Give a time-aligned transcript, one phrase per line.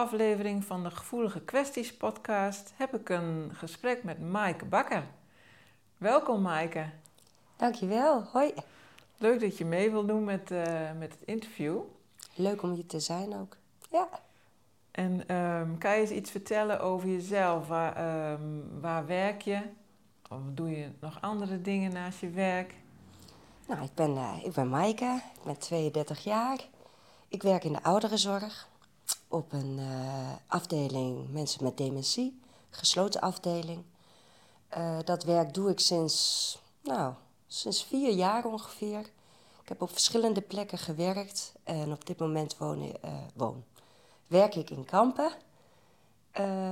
[0.00, 5.04] Aflevering van de Gevoelige Kwesties podcast heb ik een gesprek met Maaike Bakker.
[5.96, 6.90] Welkom Maaike.
[7.56, 8.52] Dankjewel, hoi.
[9.16, 11.80] Leuk dat je mee wil doen met, eh, met het interview.
[12.34, 13.56] Leuk om je te zijn ook.
[13.90, 14.08] Ja.
[14.90, 17.68] En ehm, kan je eens iets vertellen over jezelf?
[17.68, 19.60] Waar, ehm, waar werk je?
[20.28, 22.74] Of doe je nog andere dingen naast je werk?
[23.66, 26.58] Nou, ik ben, uh, ik ben Maaike, ik ben 32 jaar.
[27.28, 28.69] Ik werk in de ouderenzorg
[29.30, 33.84] op een uh, afdeling mensen met dementie, gesloten afdeling.
[34.76, 37.14] Uh, dat werk doe ik sinds, nou,
[37.46, 39.00] sinds vier jaar ongeveer.
[39.62, 43.64] Ik heb op verschillende plekken gewerkt en op dit moment woon, uh, woon.
[44.26, 45.32] werk ik in Kampen.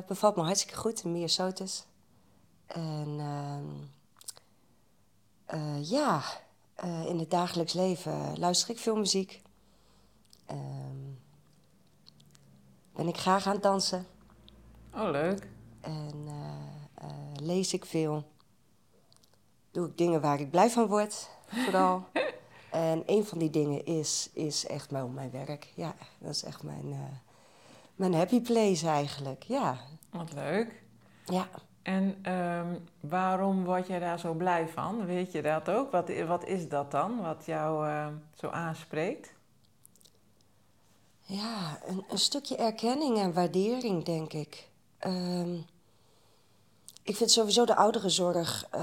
[0.07, 1.85] bevalt me hartstikke goed in Meersotis.
[2.67, 3.21] En
[5.81, 6.23] ja,
[7.07, 9.43] in het dagelijks leven luister ik veel muziek.
[10.47, 11.09] Ehm,
[12.99, 14.07] ben ik graag aan dansen.
[14.95, 15.47] Oh, leuk.
[15.81, 16.33] En uh,
[17.03, 17.11] uh,
[17.43, 18.25] lees ik veel.
[19.71, 22.05] Doe ik dingen waar ik blij van word, vooral.
[22.71, 25.73] en een van die dingen is, is echt mijn, mijn werk.
[25.75, 26.99] Ja, dat is echt mijn, uh,
[27.95, 29.79] mijn happy place eigenlijk, ja.
[30.11, 30.83] Wat leuk.
[31.25, 31.49] Ja.
[31.83, 35.07] En um, waarom word jij daar zo blij van?
[35.07, 35.91] Weet je dat ook?
[35.91, 37.89] Wat, wat is dat dan, wat jou
[38.35, 39.37] zo aanspreekt?
[41.31, 44.69] Ja, een, een, stukje erkenning en waardering, denk ik.
[45.07, 45.67] Um,
[47.03, 48.81] ik vind sowieso de ouderenzorg, uh,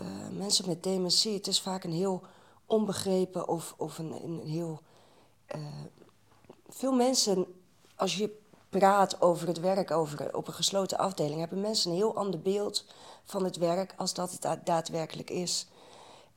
[0.00, 2.22] uh, mensen met dementie, het is vaak een heel
[2.66, 4.80] onbegrepen of, of een, een heel.
[5.56, 5.62] Uh,
[6.68, 7.46] veel mensen,
[7.96, 12.16] als je praat over het werk over, op een gesloten afdeling, hebben mensen een heel
[12.16, 12.84] ander beeld
[13.24, 15.66] van het werk als dat het daadwerkelijk is.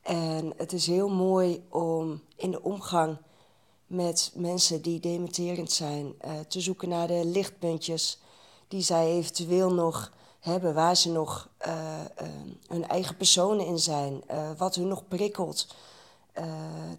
[0.01, 3.17] En het is heel mooi om in de omgang
[3.91, 6.13] met mensen die dementerend zijn.
[6.25, 8.19] Uh, te zoeken naar de lichtpuntjes
[8.67, 11.73] die zij eventueel nog hebben, waar ze nog uh,
[12.21, 12.27] uh,
[12.67, 14.23] hun eigen personen in zijn,
[14.57, 15.67] wat hun nog prikkelt.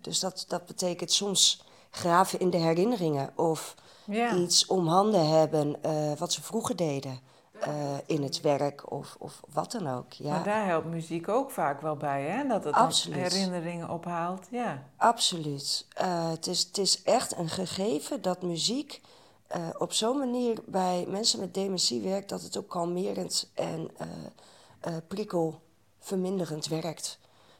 [0.01, 3.75] dus dat, dat betekent soms graven in de herinneringen of
[4.05, 4.35] ja.
[4.35, 5.77] iets om handen hebben
[6.19, 7.21] wat ze vroeger deden.
[7.67, 10.12] Uh, in het werk of, of wat dan ook.
[10.12, 10.31] Ja.
[10.31, 12.47] Maar daar helpt muziek ook vaak wel bij, hè?
[12.49, 13.19] Dat het Absoluut.
[13.19, 14.47] herinneringen ophaalt.
[14.50, 14.83] Ja.
[14.97, 15.87] Absoluut.
[16.00, 19.00] Uh, het, is, het is echt een gegeven dat muziek
[19.56, 22.28] uh, op zo'n manier bij mensen met dementie werkt...
[22.28, 23.91] dat het ook kalmerend en
[25.09, 27.19] prikkelverminderend werkt.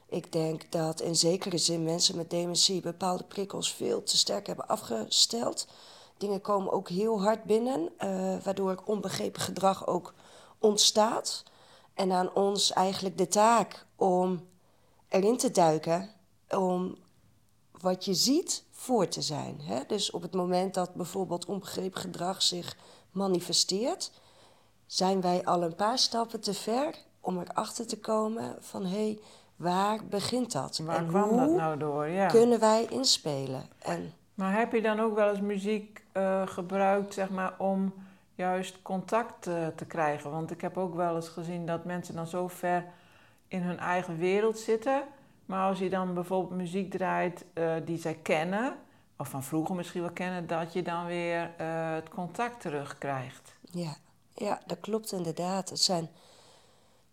[0.09, 4.69] Ik denk dat in zekere zin mensen met dementie bepaalde prikkels veel te sterk hebben
[4.69, 5.67] afgesteld...
[6.23, 10.15] Dingen komen ook heel hard binnen, uh, waardoor onbegrepen gedrag ook
[10.59, 11.43] ontstaat.
[11.95, 14.47] En aan ons eigenlijk de taak om
[15.09, 16.11] erin te duiken,
[16.49, 16.97] om
[17.81, 19.61] wat je ziet voor te zijn.
[19.61, 19.81] Hè?
[19.87, 22.77] Dus op het moment dat bijvoorbeeld onbegrepen gedrag zich
[23.11, 24.13] manifesteert,
[24.87, 29.21] zijn wij al een paar stappen te ver om erachter te komen van hé, hey,
[29.57, 30.79] waar begint dat?
[30.79, 32.07] Waar en kwam hoe dat nou door?
[32.07, 32.27] Ja.
[32.27, 33.69] kunnen wij inspelen?
[33.79, 37.95] En maar heb je dan ook wel eens muziek uh, gebruikt, zeg maar, om
[38.35, 40.31] juist contact uh, te krijgen?
[40.31, 42.85] Want ik heb ook wel eens gezien dat mensen dan zo ver
[43.49, 45.03] in hun eigen wereld zitten.
[45.47, 48.77] Maar als je dan bijvoorbeeld muziek draait uh, die zij kennen,
[49.17, 51.51] of van vroeger misschien wel kennen, dat je dan weer
[51.95, 53.55] het contact terugkrijgt.
[53.71, 53.95] Ja,
[54.35, 55.71] ja, dat klopt inderdaad.
[55.71, 56.09] Het zijn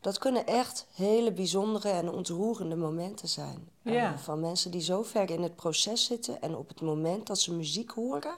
[0.01, 3.69] dat kunnen echt hele bijzondere en ontroerende momenten zijn.
[3.81, 4.17] Ja.
[4.17, 7.53] Van mensen die zo ver in het proces zitten en op het moment dat ze
[7.53, 8.37] muziek horen,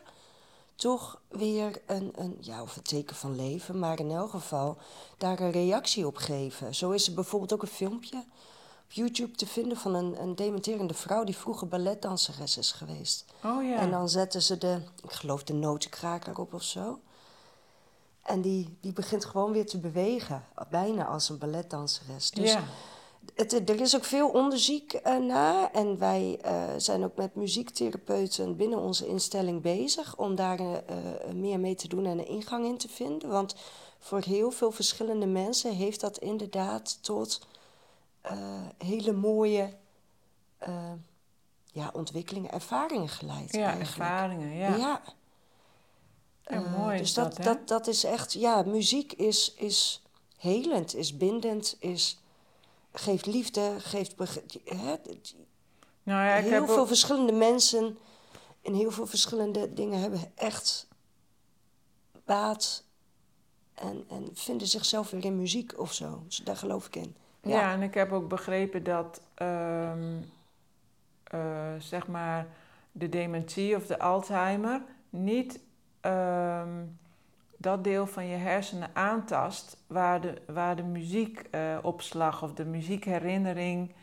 [0.75, 4.77] toch weer een, een, ja, of een teken van leven, maar in elk geval
[5.17, 6.75] daar een reactie op geven.
[6.75, 8.17] Zo is er bijvoorbeeld ook een filmpje
[8.83, 13.25] op YouTube te vinden van een, een dementerende vrouw die vroeger balletdanseres is geweest.
[13.43, 13.75] Oh ja.
[13.75, 16.99] En dan zetten ze de, ik geloof de notenkraker op of zo.
[18.31, 22.31] En die, die begint gewoon weer te bewegen, bijna als een balletdanseres.
[22.31, 22.63] Dus ja.
[23.35, 25.71] het, er is ook veel onderzoek uh, naar.
[25.71, 30.77] En wij uh, zijn ook met muziektherapeuten binnen onze instelling bezig om daar uh,
[31.33, 33.29] meer mee te doen en een ingang in te vinden.
[33.29, 33.55] Want
[33.99, 37.47] voor heel veel verschillende mensen heeft dat inderdaad tot
[38.77, 39.73] hele mooie
[41.71, 43.51] ja, ontwikkelingen, ervaringen geleid.
[43.55, 44.75] Ja, ervaringen, ja.
[44.75, 45.01] Ja.
[46.77, 50.03] Mooi dus dat, dat, dat, dat is echt, ja, muziek is, is
[50.37, 52.21] helend, is bindend, is
[52.93, 54.15] geeft liefde, geeft.
[54.65, 54.95] Hè,
[56.03, 57.97] nou ja, ik heel veel verschillende mensen
[58.61, 60.87] en heel veel verschillende dingen hebben echt
[62.25, 62.83] baat
[63.73, 66.23] en, en vinden zichzelf weer in muziek of zo.
[66.25, 67.15] Dus daar geloof ik in.
[67.41, 70.31] Ja, en ik heb ook begrepen dat, um,
[71.33, 72.47] uh, zeg maar,
[72.91, 75.59] de dementie of de Alzheimer niet
[76.01, 76.99] um,
[77.57, 83.93] dat deel van je hersenen aantast waar de, waar de muziekopslag of de muziekherinnering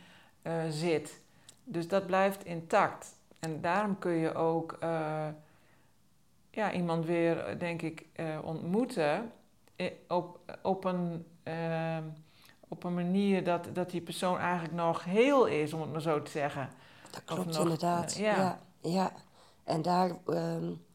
[0.42, 1.20] uh, zit.
[1.64, 3.16] Dus dat blijft intact.
[3.38, 5.26] En daarom kun je ook uh,
[6.50, 9.32] ja, iemand weer, denk ik, uh, ontmoeten
[10.08, 11.26] op, op, een,
[12.68, 16.22] op een manier dat, dat die persoon eigenlijk nog heel is, om het maar zo
[16.22, 16.68] te zeggen.
[17.10, 18.16] Dat klopt inderdaad.
[18.16, 18.36] ja.
[18.36, 18.58] ja.
[18.80, 19.12] ja,
[19.64, 20.10] En daar.
[20.26, 20.86] Um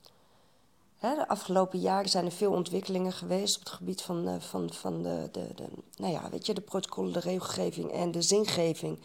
[1.09, 5.03] de afgelopen jaren zijn er veel ontwikkelingen geweest op het gebied van, uh, van, van
[5.03, 5.63] de, de, de,
[5.97, 8.99] nou ja, weet je, de protocollen, de regelgeving en de zingeving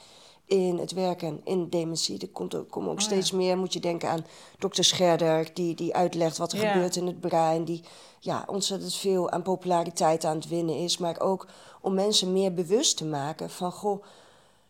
[0.46, 2.20] in het werken in dementie.
[2.20, 4.26] Er komt, komen ook oh, steeds meer, moet je denken aan
[4.58, 7.84] dokter Scherder, die, die uitlegt wat er gebeurt in het brein, die
[8.20, 11.46] ja, ontzettend veel aan populariteit aan het winnen is, maar ook
[11.80, 14.04] om mensen meer bewust te maken van, goh,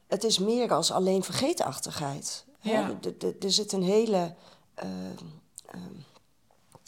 [0.07, 2.45] het is meer als alleen vergeetachtigheid.
[2.61, 2.99] Ja.
[3.41, 4.35] Er zit een hele...
[4.85, 4.91] Uh,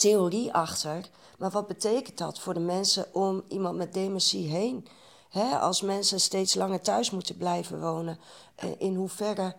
[0.00, 1.08] theorie achter.
[1.38, 4.86] Maar wat betekent dat voor de mensen om iemand met dementie heen?
[5.60, 8.18] als mensen steeds langer thuis moeten blijven wonen,
[8.54, 9.54] eh, in hoeverre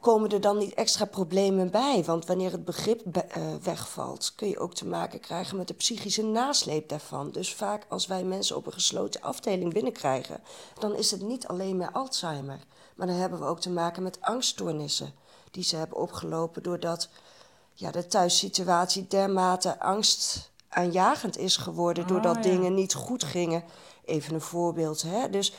[0.00, 2.04] komen er dan niet extra problemen bij?
[2.04, 6.22] Want wanneer het begrip eh, wegvalt, kun je ook te maken krijgen met de psychische
[6.22, 7.30] nasleep daarvan.
[7.30, 10.40] Dus vaak als wij mensen op een gesloten afdeling binnenkrijgen,
[10.78, 12.58] dan is het niet alleen maar Alzheimer.
[12.94, 15.14] Maar dan hebben we ook te maken met angststoornissen
[15.50, 17.08] die ze hebben opgelopen doordat
[17.74, 22.06] ja, de thuissituatie dermate angstaanjagend is geworden...
[22.06, 23.64] doordat oh, dingen niet goed gingen.
[24.04, 25.02] Even een voorbeeld.
[25.02, 25.30] Hè?
[25.30, 25.54] Dus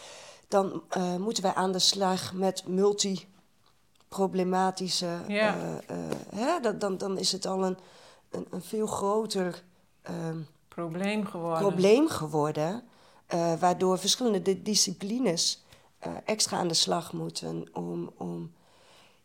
[0.47, 5.19] dan uh, moeten wij aan de slag met multiproblematische...
[5.27, 5.57] Ja.
[5.57, 5.71] Uh,
[6.35, 6.59] hè?
[6.59, 7.77] Dan, dan, dan is het al een,
[8.29, 9.63] een, een veel groter...
[10.01, 11.67] Ehm, probleem geworden.
[11.67, 12.83] Probleem geworden
[13.59, 15.63] waardoor verschillende disciplines
[16.25, 18.11] extra aan de slag moeten om...
[18.17, 18.53] om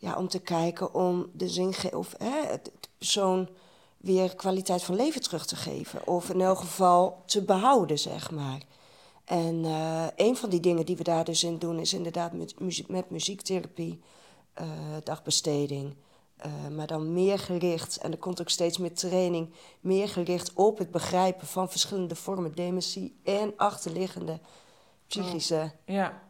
[0.01, 2.57] ja, om te kijken om de zin of hè,
[3.01, 3.49] persoon
[3.97, 6.07] weer kwaliteit van leven terug te geven.
[6.07, 8.63] Of in elk geval te behouden, zeg maar.
[9.25, 12.61] En uh, een van die dingen die we daar dus in doen, is inderdaad met,
[12.61, 14.01] muziek, met muziektherapie,
[14.61, 14.67] uh,
[15.05, 15.95] dagbesteding.
[16.47, 20.79] Uh, maar dan meer gericht, en er komt ook steeds meer training, meer gericht op
[20.79, 24.41] het begrijpen van verschillende vormen dementie en achterliggende
[25.07, 26.23] psychische ja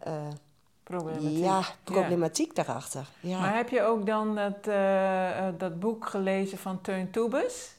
[0.91, 1.45] problematiek.
[1.45, 3.07] Ja, problematiek daarachter.
[3.21, 3.41] Ja.
[3.41, 7.75] Maar heb je ook dan dat, uh, dat boek gelezen van Teun Toebes?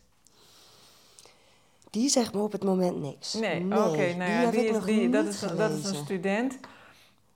[1.89, 3.33] Die zegt me op het moment niks.
[3.33, 3.75] Nee, oké.
[3.75, 6.59] Okay, nou ja, die, is, die, dat, is, dat is een student.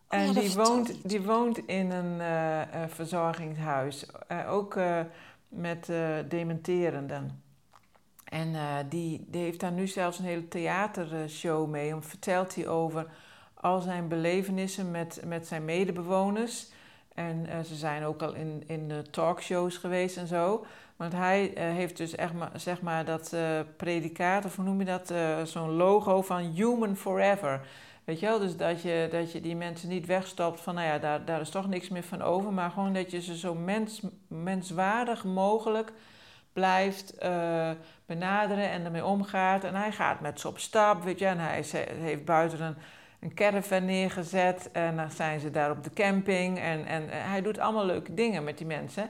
[0.09, 4.05] Oh en die, woont, die woont in een uh, verzorgingshuis.
[4.49, 4.79] ook
[5.47, 5.91] met
[6.27, 7.43] dementerenden.
[8.23, 8.55] En
[8.89, 11.91] die, die heeft daar nu zelfs een hele theatershow mee.
[11.91, 13.07] En vertelt hij over
[13.55, 16.67] al zijn belevenissen met, met zijn medebewoners.
[17.13, 20.65] En uh, ze zijn ook al in, in de talkshows geweest en zo.
[20.95, 24.79] Want hij uh, heeft dus echt maar, zeg maar dat uh, predicaat, of hoe noem
[24.79, 25.13] je dat?
[25.49, 27.61] Zo'n logo van Human Forever.
[28.03, 30.97] Weet je wel, dus dat je, dat je die mensen niet wegstopt van, nou ja,
[30.99, 32.53] daar, daar is toch niks meer van over.
[32.53, 35.91] Maar gewoon dat je ze zo mens, menswaardig mogelijk
[36.53, 37.17] blijft
[38.05, 39.63] benaderen en ermee omgaat.
[39.63, 41.25] En hij gaat met ze op stap, weet je.
[41.25, 41.63] En hij
[41.99, 42.75] heeft buiten een
[43.19, 46.59] een caravan neergezet en dan zijn ze daar op de camping.
[46.59, 49.09] En, en hij doet allemaal leuke dingen met die mensen.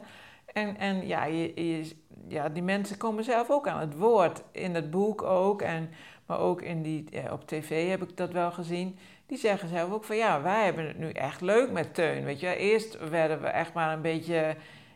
[0.53, 1.95] En, en ja, je,
[2.27, 4.43] ja, die mensen komen zelf ook aan het woord.
[4.51, 5.89] In het boek ook, en,
[6.25, 8.97] maar ook in die, op tv heb ik dat wel gezien.
[9.25, 12.23] Die zeggen zelf ook van ja, wij hebben het nu echt leuk met Teun.
[12.23, 14.55] Weet je, eerst werden we echt maar een beetje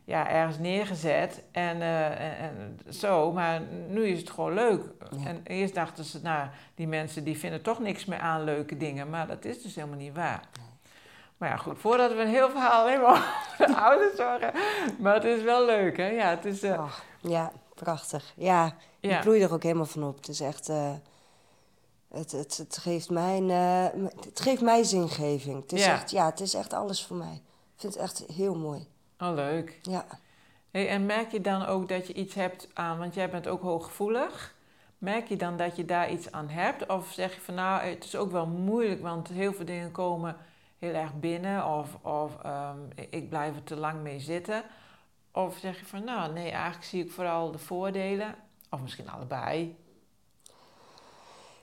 [0.10, 3.32] ja, ergens neergezet en, uh, en, zo.
[3.32, 4.82] Maar nu is het gewoon leuk.
[5.26, 9.10] En eerst dachten ze, nou, die mensen die vinden toch niks meer aan leuke dingen.
[9.10, 10.44] Maar dat is dus helemaal niet waar.
[11.38, 14.52] Maar ja, goed, voordat we een heel verhaal alleen maar over de ouders zorgen.
[15.00, 16.08] Maar het is wel leuk, hè?
[16.08, 16.64] Ja, het is...
[16.64, 16.94] Uh...
[17.22, 18.34] ja, prachtig.
[18.36, 20.16] Ja, ik bloei er ook helemaal van op.
[20.16, 20.70] Het is echt...
[20.70, 20.92] Uh,
[22.10, 23.86] Het, het, het, geeft, mijn, eh,
[24.26, 25.62] het geeft mij zingeving.
[25.62, 25.86] Het is.
[25.86, 27.42] Echt, ja, het is echt alles voor mij.
[27.76, 28.88] Ik vind het echt heel mooi.
[29.20, 29.80] Oh, leuk.
[29.82, 30.06] Ja.
[30.72, 33.62] Hey, en merk je dan ook dat je iets hebt aan, want jij bent ook
[33.62, 34.56] hooggevoelig.
[34.98, 36.88] Merk je dan dat je daar iets aan hebt?
[36.88, 40.38] Of zeg je van nou, het is ook wel moeilijk, want heel veel dingen komen
[40.78, 41.66] heel erg binnen.
[41.66, 42.78] Of, of ehm,
[43.10, 44.64] ik blijf er te lang mee zitten.
[45.32, 48.36] Of zeg je van nou, nee, eigenlijk zie ik vooral de voordelen.
[48.70, 49.78] Of misschien allebei.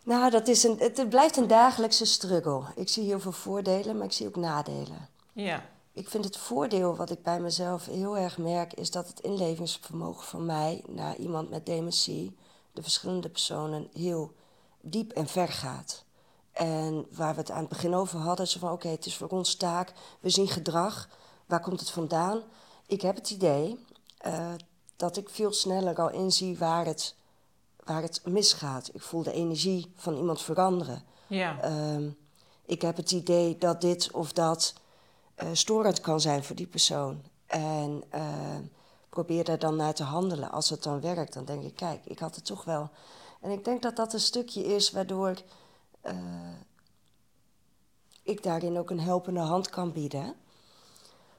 [0.02, 2.62] Nou, dat is een, het, het blijft een dagelijkse struggle.
[2.74, 5.08] Ik zie heel veel voordelen, maar ik zie ook nadelen.
[5.32, 5.62] Ja,
[5.96, 10.26] Ik vind het voordeel wat ik bij mezelf heel erg merk, is dat het inlevingsvermogen
[10.26, 12.36] van mij naar iemand met dementie,
[12.72, 14.32] de verschillende personen, heel
[14.80, 16.04] diep en ver gaat.
[16.52, 19.28] En waar we het aan het begin over hadden, zo van oké, het is voor
[19.28, 21.08] ons taak, we zien gedrag,
[21.46, 22.42] waar komt het vandaan?
[22.86, 23.84] Ik heb het idee
[24.18, 24.54] eh,
[24.96, 27.14] dat ik veel sneller al inzie waar het,
[27.84, 28.90] waar het misgaat.
[28.92, 31.04] Ik voel de energie van iemand veranderen.
[31.26, 32.10] ja, Ehm,
[32.64, 34.74] ik heb het idee dat dit of dat
[35.36, 37.22] eh, storend kan zijn voor die persoon.
[37.46, 38.62] En ehm,
[39.08, 40.50] probeer daar dan naar te handelen.
[40.50, 42.90] Als het dan werkt, dan denk ik, kijk, ik had het toch wel.
[43.40, 45.34] En ik denk dat dat een stukje is waardoor
[46.00, 46.14] eh,
[48.22, 50.34] ik daarin ook een helpende hand kan bieden.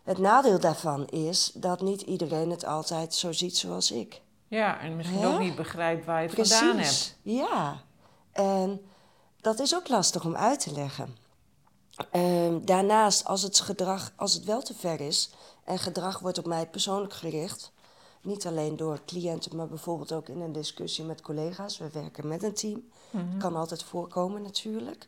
[0.03, 4.21] Het nadeel daarvan is dat niet iedereen het altijd zo ziet zoals ik.
[4.47, 4.79] ja.
[4.79, 5.27] En misschien Hè?
[5.33, 7.17] ook niet begrijpt waar je het vandaan hebt.
[7.21, 7.81] Ja,
[8.31, 8.81] en
[9.41, 11.17] dat is ook lastig om uit te leggen.
[12.11, 15.29] Ehm, daarnaast, als het gedrag, als het wel te ver is
[15.63, 17.71] en gedrag wordt op mij persoonlijk gericht,
[18.21, 22.43] niet alleen door cliënten, maar bijvoorbeeld ook in een discussie met collega's, we werken met
[22.43, 23.37] een team, Mhm.
[23.37, 25.07] kan altijd voorkomen natuurlijk,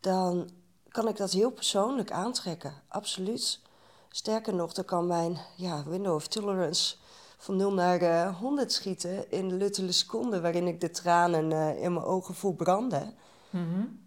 [0.00, 0.48] dan
[0.88, 3.60] kan ik dat heel persoonlijk aantrekken, absoluut.
[4.08, 6.96] Sterker nog, dan kan mijn ja, window of tolerance
[7.38, 11.82] van 0 naar eh, 100 schieten in de luttele seconde waarin ik de tranen eh,
[11.82, 13.14] in mijn ogen voel branden.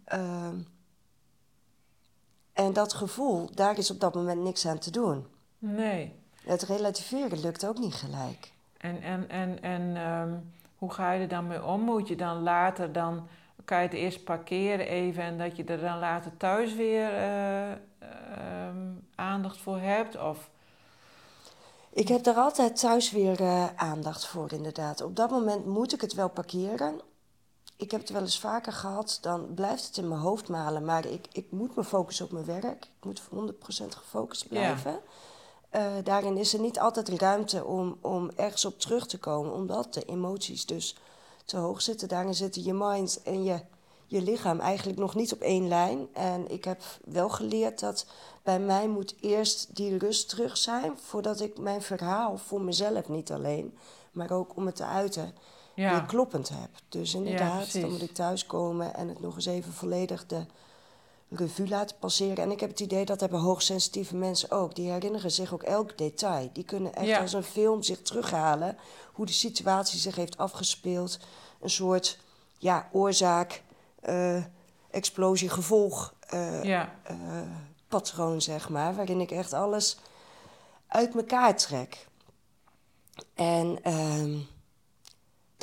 [0.06, 0.56] Ehm,
[2.56, 5.26] en dat gevoel, daar is op dat moment niks aan te doen.
[5.58, 6.16] Nee.
[6.44, 8.52] Het relativeren lukt ook niet gelijk.
[8.78, 10.34] En, en, en, en ehm,
[10.78, 11.82] hoe ga je er dan mee om?
[11.82, 13.28] Moet je dan later dan,
[13.66, 17.72] kan je het eerst parkeren even en dat je er dan later thuis weer eh,
[17.72, 20.22] ehm, aandacht voor hebt?
[20.22, 20.50] Of,
[21.90, 25.02] Ik heb daar altijd thuis weer eh, aandacht voor, inderdaad.
[25.02, 27.02] Op dat moment moet ik het wel parkeren.
[27.78, 30.86] Ik heb het wel eens vaker gehad, dan blijft het in mijn hoofd malen.
[30.86, 32.84] Maar ik, ik moet me focussen op mijn werk.
[32.84, 33.56] Ik moet 100%
[33.88, 35.00] gefocust blijven.
[35.70, 39.94] Eh, daarin is er niet altijd ruimte om, om ergens op terug te komen, omdat
[39.94, 40.98] de emoties dus
[41.46, 42.08] te hoog zitten.
[42.08, 43.60] Daarin zitten je mind en je,
[44.06, 46.08] je lichaam eigenlijk nog niet op één lijn.
[46.14, 48.06] En ik heb wel geleerd dat
[48.44, 53.32] bij mij moet eerst die rust terug zijn, voordat ik mijn verhaal voor mezelf niet
[53.32, 53.78] alleen,
[54.12, 55.34] maar ook om het te uiten,
[55.76, 56.70] weer ja, kloppend heb.
[56.90, 60.46] Dus inderdaad, dan moet ik thuiskomen en het nog eens even volledig de
[61.30, 62.38] revue laten passeren.
[62.44, 64.76] En ik heb het idee dat hebben hoogsensitieve mensen ook.
[64.76, 66.50] Die herinneren zich ook elk detail.
[66.54, 67.20] Die kunnen echt Ja.
[67.20, 68.78] als een film zich terughalen
[69.14, 71.20] hoe de situatie zich heeft afgespeeld.
[71.62, 72.20] Een soort
[72.58, 73.64] ja, oorzaak,
[74.02, 74.44] eh,
[74.92, 77.18] explosie, gevolg eh, ja, eh,
[77.88, 78.96] patroon, zeg maar.
[78.96, 79.98] Waarin ik echt alles
[80.88, 82.08] uit elkaar trek.
[83.34, 84.38] En ehm,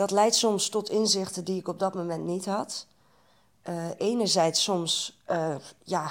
[0.02, 2.86] dat leidt soms tot inzichten die ik op dat moment niet had.
[3.62, 6.10] Eh, enerzijds soms, eh, ja,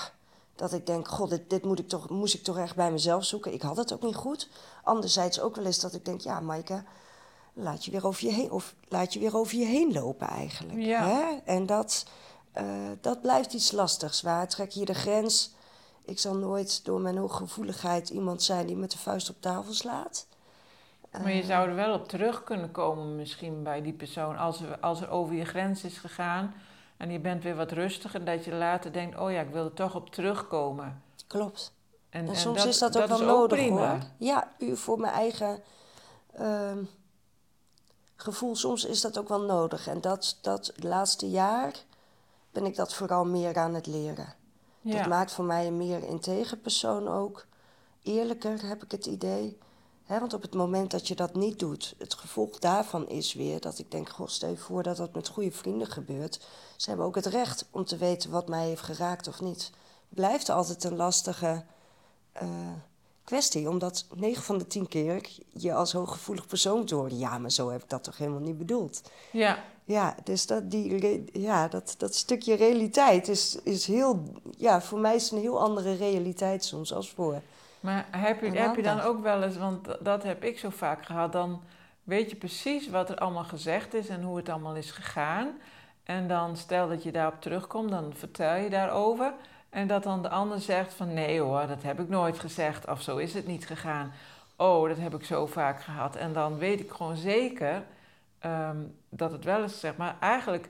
[0.56, 3.26] dat ik denk, god, dit, dit moet ik toch, moest ik toch echt bij mezelf
[3.26, 3.54] zoeken.
[3.54, 4.50] Ik had het ook niet goed.
[4.84, 6.84] Anderzijds ook wel eens dat ik denk, ja, Maaike,
[7.54, 10.80] laat je weer over je heen, of laat je weer over je heen lopen eigenlijk.
[10.80, 11.08] Ja.
[11.08, 11.38] Hè?
[11.46, 12.06] En dat,
[12.52, 12.66] eh,
[13.02, 14.22] dat blijft iets lastigs.
[14.22, 15.52] Waar trek je de grens?
[16.06, 20.26] Ik zal nooit door mijn hooggevoeligheid iemand zijn die met de vuist op tafel slaat.
[21.12, 24.38] Maar je zou er wel op terug kunnen komen misschien bij die persoon.
[24.38, 26.54] Als er, als er over je grens is gegaan
[26.98, 29.74] en je bent weer wat rustiger, dat je later denkt, oh ja, ik wil er
[29.74, 31.04] toch op terugkomen.
[31.28, 31.74] Klopt.
[32.10, 33.98] En, En, soms is dat ook wel nodig hoor.
[34.18, 35.64] Ja, puur voor mijn eigen
[36.34, 36.84] ehm,
[38.16, 38.56] gevoel.
[38.56, 39.88] Soms is dat ook wel nodig.
[39.88, 41.74] En dat, dat laatste jaar
[42.52, 44.34] ben ik dat vooral meer aan het leren.
[44.82, 44.98] Ja.
[44.98, 47.46] Dat maakt voor mij een meer integer persoon ook.
[48.04, 49.58] Eerlijker heb ik het idee.
[50.08, 53.80] Want op het moment dat je dat niet doet, het gevolg daarvan is weer dat
[53.80, 56.40] ik denk: Goh, stel je voor dat dat met goede vrienden gebeurt.
[56.76, 59.72] Ze hebben ook het recht om te weten wat mij heeft geraakt of niet.
[60.10, 61.64] Blijft altijd een lastige
[62.32, 62.48] eh,
[63.24, 67.70] kwestie, omdat 9 van de 10 keer je als hooggevoelig persoon horen: ja, maar zo
[67.70, 69.02] heb ik dat toch helemaal niet bedoeld.
[69.32, 74.24] ja, Ja, dus dat, die, ja, dat, dat stukje realiteit is, is heel...
[74.58, 77.42] Ja, voor mij is het een heel andere realiteit soms als voor.
[77.82, 81.06] Maar heb je, heb je dan ook wel eens, want dat heb ik zo vaak
[81.06, 81.62] gehad, dan
[82.04, 85.60] weet je precies wat er allemaal gezegd is en hoe het allemaal is gegaan.
[86.04, 89.34] En dan stel dat je daarop terugkomt, dan vertel je daarover.
[89.70, 93.02] En dat dan de ander zegt van nee hoor, dat heb ik nooit gezegd of
[93.02, 94.12] zo is het niet gegaan.
[94.56, 96.16] Oh, dat heb ik zo vaak gehad.
[96.16, 97.84] En dan weet ik gewoon zeker
[98.40, 98.78] ehm,
[99.10, 100.70] dat het wel is zeg maar eigenlijk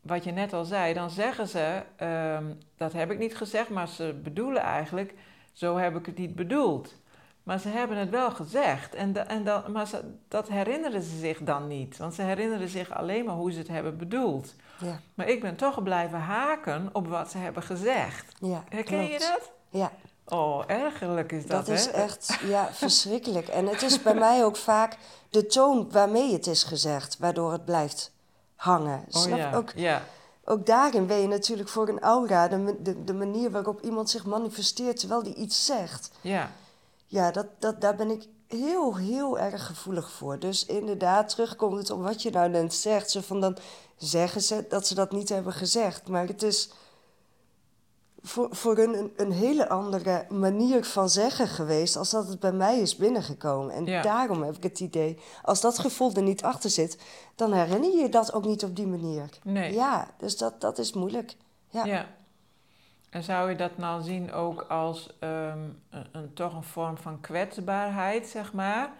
[0.00, 2.44] wat je net al zei, dan zeggen ze ehm,
[2.76, 5.14] dat heb ik niet gezegd, maar ze bedoelen eigenlijk
[5.56, 6.94] zo heb ik het niet bedoeld.
[7.42, 8.94] Maar ze hebben het wel gezegd.
[8.94, 11.96] En, en dat, maar ze, dat herinneren ze zich dan niet.
[11.96, 14.54] Want ze herinneren zich alleen maar hoe ze het hebben bedoeld.
[14.78, 15.00] Ja.
[15.14, 18.32] Maar ik ben toch blijven haken op wat ze hebben gezegd.
[18.40, 19.50] Ja, Herken je dat?
[19.68, 19.92] Ja.
[20.24, 23.48] Oh, ergerlijk is dat, Dat is echt, ja, verschrikkelijk.
[23.48, 24.96] En het is bij mij ook vaak
[25.30, 28.12] de toon waarmee het is gezegd, waardoor het blijft
[28.56, 29.04] hangen.
[29.10, 29.54] Oh, Snap ja.
[29.54, 30.02] Ook, ja.
[30.48, 34.26] Ook daarin ben je natuurlijk voor een aura, de, de, de manier waarop iemand zich
[34.26, 36.10] manifesteert terwijl die iets zegt.
[36.20, 36.50] Ja
[37.06, 40.38] ja, dat, dat, daar ben ik heel, heel erg gevoelig voor.
[40.38, 43.10] Dus inderdaad, terugkomt het op wat je nou net zegt.
[43.10, 43.56] Zo van dan
[43.96, 46.08] zeggen ze dat ze dat niet hebben gezegd.
[46.08, 46.70] Maar het is
[48.26, 51.96] voor, voor een, een hele andere manier van zeggen geweest...
[51.96, 53.74] als dat het bij mij is binnengekomen.
[53.74, 56.98] En daarom heb ik het idee, als dat gevoel er niet achter zit...
[57.34, 59.28] dan herinner je je dat ook niet op die manier.
[59.42, 59.72] Nee.
[59.72, 61.36] Ja, dus dat, dat is moeilijk.
[61.68, 61.84] Ja.
[61.84, 62.06] ja.
[63.10, 65.58] En zou je dat nou zien ook als ehm,
[65.90, 68.92] een, toch een vorm van kwetsbaarheid, zeg maar?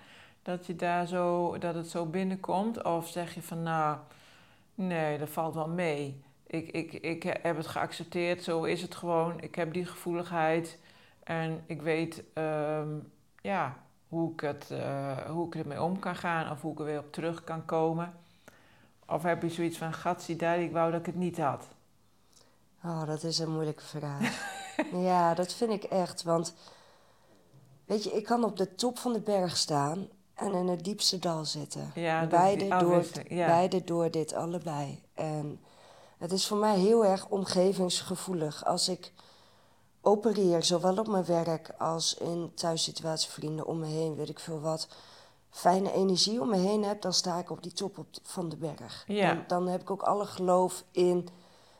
[0.42, 2.84] Dat, je daar zo, dat het zo binnenkomt?
[2.84, 3.96] Of zeg je van, nou,
[4.74, 6.24] nee, dat valt wel mee.
[6.46, 9.40] Ik, ik, ik heb het geaccepteerd, zo is het gewoon.
[9.40, 10.78] Ik heb die gevoeligheid
[11.22, 12.98] en ik weet ehm,
[13.40, 13.76] ja,
[14.08, 16.98] hoe, ik het, uh, hoe ik ermee om kan gaan of hoe ik er weer
[16.98, 18.14] op terug kan komen.
[19.06, 21.68] Of heb je zoiets van, gatsie daar, ik wou dat ik het niet had?
[22.84, 24.54] Oh, dat is een moeilijke vraag.
[25.08, 26.22] ja, dat vind ik echt.
[26.22, 26.54] Want
[27.84, 31.18] weet je, ik kan op de top van de berg staan en in het diepste
[31.18, 31.90] dal zitten.
[31.94, 33.46] Ja, beide, door, ja.
[33.46, 35.02] beide door dit allebei.
[35.14, 35.60] En
[36.18, 38.64] het is voor mij heel erg omgevingsgevoelig.
[38.64, 39.12] Als ik
[40.00, 44.60] opereer, zowel op mijn werk als in thuissituatie, vrienden om me heen, weet ik veel
[44.60, 44.88] wat.
[45.50, 48.56] Fijne energie om me heen heb, dan sta ik op die top op van de
[48.56, 49.04] berg.
[49.06, 49.30] Ja.
[49.30, 51.28] En dan heb ik ook alle geloof in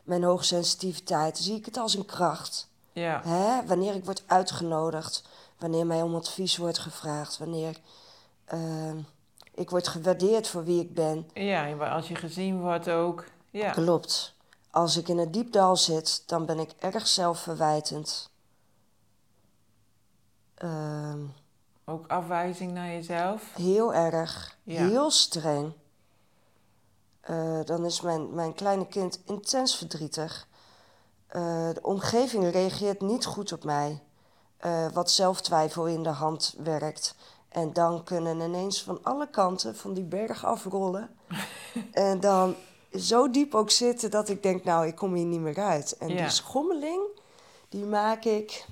[0.03, 2.69] mijn hoogsensitiviteit, zie ik het als een kracht.
[2.93, 3.21] Ja.
[3.25, 3.67] Hè?
[3.67, 7.77] Wanneer ik word uitgenodigd, wanneer mij om advies wordt gevraagd, wanneer
[8.55, 8.95] uh,
[9.55, 11.31] ik word gewaardeerd voor wie ik ben.
[11.35, 13.25] Ja, als je gezien wordt ook.
[13.51, 13.71] Ja.
[13.71, 14.35] Klopt.
[14.77, 18.31] Als ik in het diepdal zit, dan ben ik erg zelfverwijtend.
[20.65, 21.15] Uh,
[21.85, 23.55] ook afwijzing naar jezelf?
[23.55, 24.59] Heel erg.
[24.63, 24.87] Ja.
[24.87, 25.73] Heel streng.
[27.31, 30.49] Uh, dan is mijn, mijn kleine kind intens verdrietig.
[31.29, 34.03] Uh, de omgeving reageert niet goed op mij.
[34.65, 37.15] Uh, wat zelftwijfel in de hand werkt.
[37.49, 41.11] En dan kunnen ineens van alle kanten van die berg afrollen.
[41.93, 42.57] en dan
[42.99, 45.97] zo diep ook zitten dat ik denk, nou, ik kom hier niet meer uit.
[45.97, 47.03] En die schommeling,
[47.69, 48.67] die maak ik,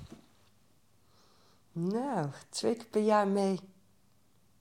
[1.71, 3.59] nou, twee keer per jaar mee.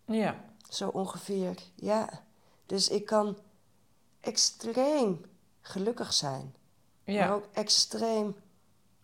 [0.05, 0.45] Ja.
[0.69, 2.23] Zo ongeveer, ja.
[2.67, 3.37] Dus ik kan
[4.21, 5.25] extreem
[5.61, 6.55] gelukkig zijn.
[7.05, 7.27] Ja.
[7.27, 8.37] Maar ook extreem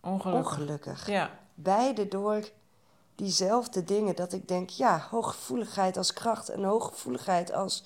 [0.01, 0.51] ongelukkig.
[0.51, 1.07] ongelukkig.
[1.07, 1.39] Ja.
[1.53, 2.49] Beide door
[3.15, 4.15] diezelfde dingen.
[4.15, 7.83] Dat ik denk, ja, hooggevoeligheid als kracht en hooggevoeligheid als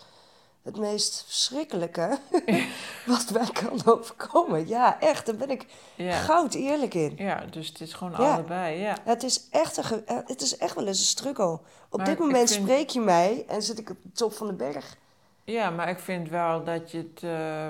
[0.66, 2.18] het meest verschrikkelijke
[3.06, 4.68] wat mij kan overkomen.
[4.68, 5.66] Ja, echt, daar ben ik
[5.98, 7.14] goud eerlijk in.
[7.18, 8.98] Ja, dus het is gewoon allebei, ja.
[9.04, 11.60] Het is, echt een het is echt wel eens een struggle.
[11.90, 14.98] Op dit moment spreek je mij en zit ik op de top van de berg.
[15.44, 17.22] Ja, maar ik vind wel dat je het.
[17.24, 17.68] Uh,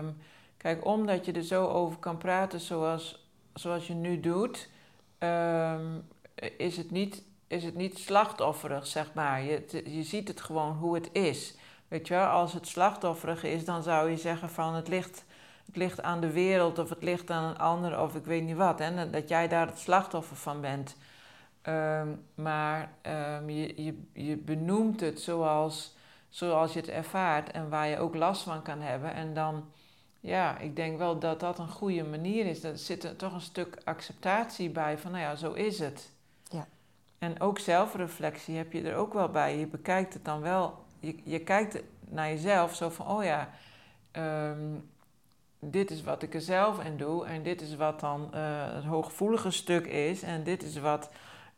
[0.58, 4.70] kijk, omdat je er zo over kan praten zoals, zoals je nu doet,
[5.20, 5.80] uh,
[6.58, 9.44] is, het niet, is het niet slachtofferig, zeg maar.
[9.44, 11.56] Je, je ziet het gewoon hoe het is.
[11.88, 15.26] Weet je wel, als het slachtofferig is, dan zou je zeggen van het ligt,
[15.66, 18.56] het ligt aan de wereld of het ligt aan een ander of ik weet niet
[18.56, 18.80] wat.
[18.80, 20.96] Hè, dat jij daar het slachtoffer van bent.
[21.68, 22.92] Um, maar
[23.38, 25.96] um, je, je, je benoemt het zoals
[26.36, 29.14] zoals je het ervaart en waar je ook last van kan hebben.
[29.14, 29.70] En dan,
[30.20, 32.64] ja, ik denk wel dat dat een goede manier is.
[32.64, 36.12] Er zit er toch een stuk acceptatie bij van, nou ja, zo is het.
[36.50, 36.68] Ja.
[37.18, 39.58] En ook zelfreflectie heb je er ook wel bij.
[39.58, 43.50] Je bekijkt het dan wel, je, je kijkt naar jezelf zo van, oh ja,
[44.12, 44.76] ehm,
[45.60, 48.84] dit is wat ik er zelf in doe en dit is wat dan uh, het
[48.84, 51.10] hooggevoelige stuk is en dit is wat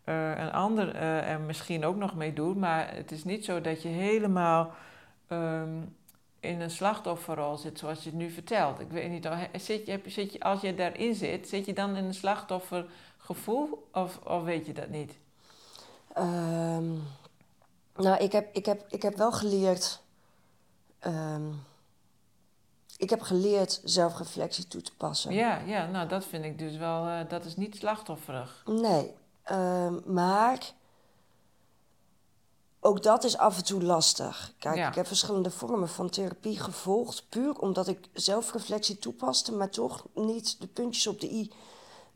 [0.05, 2.57] uh, een ander uh, er misschien ook nog mee doet.
[2.57, 4.71] Maar het is niet zo dat je helemaal
[5.29, 5.95] um,
[6.39, 8.79] in een slachtofferrol zit zoals je het nu vertelt.
[8.79, 9.29] Ik weet niet,
[9.61, 14.19] zit je, zit je, als je daarin zit, zit je dan in een slachtoffergevoel of,
[14.23, 15.17] of weet je dat niet?
[16.17, 17.01] Um,
[17.97, 20.01] nou, ik heb, ik, heb, ik heb wel geleerd.
[21.05, 21.65] Um,
[22.97, 25.33] ik heb geleerd zelfreflectie toe te passen.
[25.33, 28.63] Ja, ja, nou dat vind ik dus wel, eh, dat is niet slachtofferig.
[28.65, 30.73] Nee, ehm, maar
[32.79, 34.53] ook dat is af en toe lastig.
[34.59, 34.87] Kijk, Ja.
[34.87, 40.61] ik heb verschillende vormen van therapie gevolgd, puur omdat ik zelfreflectie toepaste, maar toch niet
[40.61, 41.51] de puntjes op de i.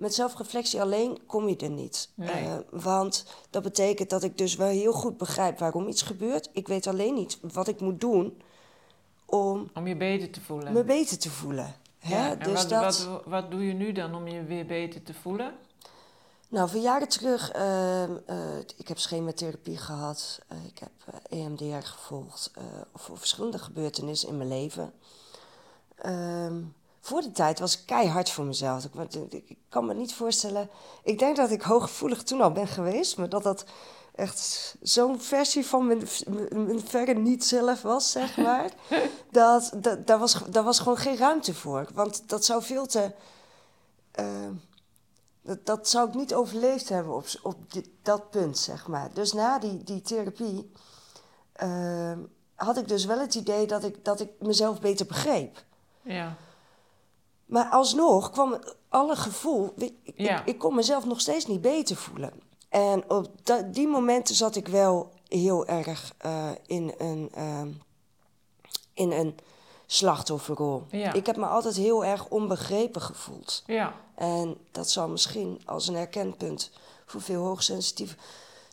[0.01, 2.09] Met zelfreflectie alleen kom je er niet.
[2.15, 2.29] Nee.
[2.29, 6.49] Eh, want dat betekent dat ik dus wel heel goed begrijp waarom iets gebeurt.
[6.53, 8.41] Ik weet alleen niet wat ik moet doen
[9.25, 10.73] om Om je beter te voelen.
[10.73, 11.75] me beter te voelen.
[11.99, 12.29] Hè?
[12.29, 13.05] En dus wat, dat...
[13.05, 15.53] wat, wat doe je nu dan om je weer beter te voelen?
[16.47, 20.91] Nou, van jaren terug, ehm, eh, ik heb schematherapie gehad, eh, ik heb
[21.29, 24.93] EMDR gevolgd eh, voor verschillende gebeurtenissen in mijn leven.
[25.95, 26.61] Ehm,
[27.01, 28.85] voor die tijd was ik keihard voor mezelf.
[28.85, 30.69] Ik, ik, ik kan me niet voorstellen.
[31.03, 33.65] Ik denk dat ik hooggevoelig toen al ben geweest, maar dat dat
[34.15, 38.71] echt zo'n versie van mijn, mijn, mijn verre niet-zelf was, zeg maar.
[39.31, 41.87] dat, dat, daar, was, daar was gewoon geen ruimte voor.
[41.93, 43.11] Want dat zou veel te.
[44.11, 44.53] ehm,
[45.41, 49.13] dat, dat zou ik niet overleefd hebben op, op dit, dat punt, zeg maar.
[49.13, 50.71] Dus na die, die therapie
[51.53, 52.19] ehm,
[52.55, 55.63] had ik dus wel het idee dat ik, dat ik mezelf beter begreep.
[56.01, 56.37] Ja,
[57.51, 58.59] Maar alsnog kwam
[58.89, 59.73] alle gevoel...
[59.77, 60.39] Ik, Ja.
[60.39, 62.33] ik, ik kon mezelf nog steeds niet beter voelen.
[62.69, 63.27] En op
[63.71, 67.29] die momenten zat ik wel heel erg eh, in een...
[67.33, 67.69] ehm,
[68.93, 69.37] in een
[69.85, 70.83] slachtofferrol.
[70.89, 71.13] Ja.
[71.13, 73.63] Ik heb me altijd heel erg onbegrepen gevoeld.
[73.65, 76.71] ja, En dat zal misschien als een herkenpunt
[77.05, 78.17] voor veel hoogsensitieven.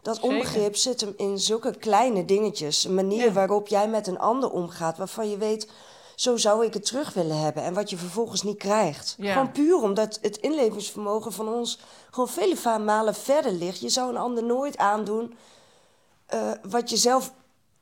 [0.03, 0.31] Dat Zeker.
[0.31, 2.85] onbegrip zit hem in zulke kleine dingetjes.
[2.85, 3.33] Een manier Ja.
[3.33, 5.71] waarop jij met een ander omgaat, waarvan je weet,
[6.19, 7.63] zo zou ik het terug willen hebben.
[7.63, 9.15] En wat je vervolgens niet krijgt.
[9.19, 9.33] Ja.
[9.33, 11.79] Gewoon puur omdat het inlevingsvermogen van ons
[12.11, 13.81] gewoon vele malen verder ligt.
[13.81, 15.35] Je zou een ander nooit aandoen
[16.27, 17.33] eh, wat je zelf.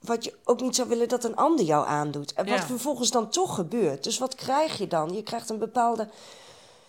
[0.00, 2.32] Wat je ook niet zou willen dat een ander jou aandoet.
[2.32, 2.66] En wat Ja.
[2.66, 4.04] vervolgens dan toch gebeurt.
[4.04, 5.14] Dus wat krijg je dan?
[5.14, 6.08] Je krijgt een bepaalde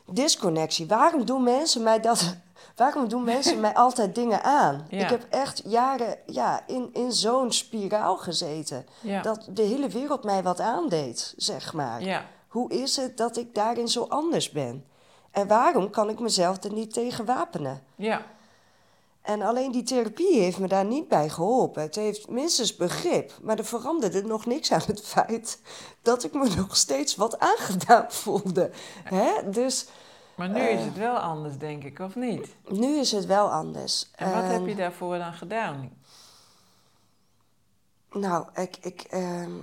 [0.05, 0.87] disconnectie.
[0.87, 2.35] Waarom doen mensen mij dat?
[2.75, 4.85] Waarom doen mensen mij altijd dingen aan?
[4.89, 5.03] Ja.
[5.03, 8.85] Ik heb echt jaren ja, in, in zo'n spiraal gezeten.
[9.01, 9.21] ja.
[9.21, 12.01] Dat de hele wereld mij wat aandeed, zeg maar.
[12.01, 12.25] ja.
[12.47, 14.85] Hoe is het dat ik daarin zo anders ben?
[15.31, 17.83] En waarom kan ik mezelf er niet tegen wapenen?
[17.95, 18.21] ja.
[19.21, 21.81] En alleen die therapie heeft me daar niet bij geholpen.
[21.81, 25.59] Het heeft minstens begrip, maar er veranderde nog niks aan het feit
[26.01, 28.69] dat ik me nog steeds wat aangedaan voelde.
[29.03, 29.49] Hè?
[29.49, 29.85] Dus
[30.37, 30.85] Maar nu is Eh.
[30.85, 32.55] het wel anders, denk ik, of niet?
[32.67, 34.11] nu is het wel anders.
[34.15, 35.91] En wat heb En, je daarvoor dan gedaan?
[38.11, 39.57] Nou, ik, ik, ehm,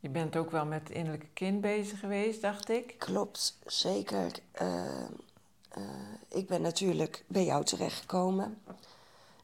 [0.00, 2.94] Je bent ook wel met het innerlijke kind bezig geweest, dacht ik.
[2.98, 4.32] klopt zeker.
[4.52, 5.12] Ehm,
[5.68, 5.82] eh,
[6.28, 8.62] ik ben natuurlijk bij jou terechtgekomen.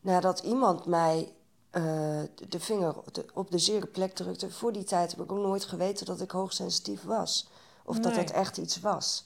[0.01, 1.33] Nadat iemand mij
[1.71, 4.51] eh, de- vinger op de, op de zere plek drukte.
[4.51, 7.49] Voor die tijd heb ik ook nooit geweten dat ik hoogsensitief was.
[7.85, 9.25] Of dat het echt iets was.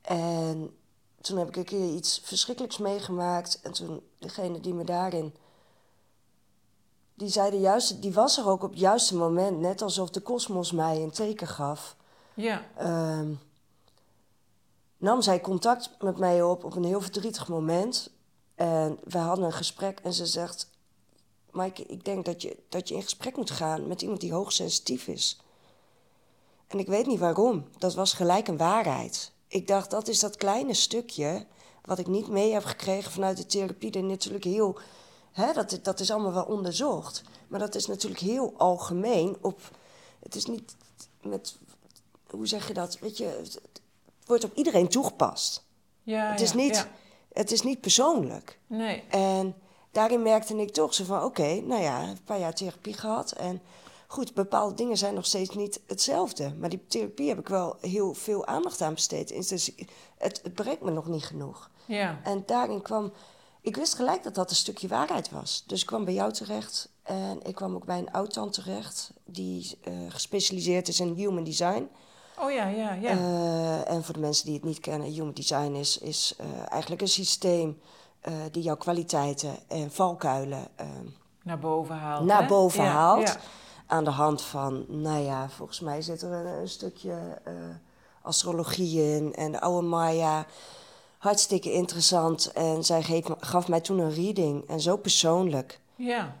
[0.00, 0.76] En
[1.20, 3.60] toen heb ik een keer iets verschrikkelijks meegemaakt.
[3.62, 5.34] En toen degene die me daarin...
[7.14, 9.58] Die zei de juiste, die was er ook op het juiste moment.
[9.58, 11.96] Net alsof de kosmos mij een teken gaf.
[12.34, 13.32] Ja, Ehm,
[14.96, 18.10] nam zij contact met mij op op een heel verdrietig moment.
[18.54, 20.70] En we hadden een gesprek en ze zegt...
[21.50, 25.06] Maaike, ik denk dat je, dat je in gesprek moet gaan met iemand die hoogsensitief
[25.06, 25.40] is.
[26.66, 27.64] En ik weet niet waarom.
[27.78, 29.32] Dat was gelijk een waarheid.
[29.50, 31.46] Ik dacht, dat is dat kleine stukje...
[31.84, 33.90] wat ik niet mee heb gekregen vanuit de therapie...
[33.90, 34.78] die natuurlijk heel...
[35.32, 37.22] Hè, dat, dat is allemaal wel onderzocht.
[37.48, 39.60] Maar dat is natuurlijk heel algemeen op...
[40.22, 40.76] Het is niet
[41.22, 41.58] met
[42.30, 42.98] hoe zeg je dat?
[42.98, 43.60] Weet je, het
[44.26, 45.64] wordt op iedereen toegepast.
[46.02, 46.88] ja, het, is ja, niet, ja.
[47.32, 48.58] het is niet persoonlijk.
[48.66, 49.54] Nee, En
[49.90, 53.32] daarin merkte ik toch zo van: oké, nou ja, een paar jaar therapie gehad.
[53.32, 53.62] En
[54.10, 56.54] goed, bepaalde dingen zijn nog steeds niet hetzelfde.
[56.58, 59.48] Maar die therapie heb ik wel heel veel aandacht aan besteed.
[59.48, 59.70] Dus
[60.18, 61.70] het, het bereikt me nog niet genoeg.
[61.86, 62.20] ja.
[62.24, 63.12] En daarin kwam.
[63.60, 65.64] Ik wist gelijk dat dat een stukje waarheid was.
[65.66, 66.88] Dus ik kwam bij jou terecht.
[67.02, 69.12] En ik kwam ook bij een oud terecht.
[69.24, 71.88] Die eh, gespecialiseerd is in human design.
[72.38, 73.10] Oh ja, ja, ja.
[73.10, 77.02] Eh, en voor de mensen die het niet kennen, Human Design is, is eh, eigenlijk
[77.02, 77.80] een systeem
[78.20, 80.86] eh, die jouw kwaliteiten en valkuilen eh,
[81.42, 82.24] naar boven haalt.
[82.24, 82.48] naar hè?
[82.48, 83.28] boven Ja, haalt.
[83.28, 83.36] Ja.
[83.90, 87.52] Aan de hand van, nou ja, volgens mij zit er een, een stukje eh,
[88.22, 90.46] astrologie in en de oude Maya.
[91.18, 92.52] Hartstikke interessant.
[92.52, 95.80] En zij geef, gaf mij toen een reading en zo persoonlijk.
[95.96, 96.36] ja.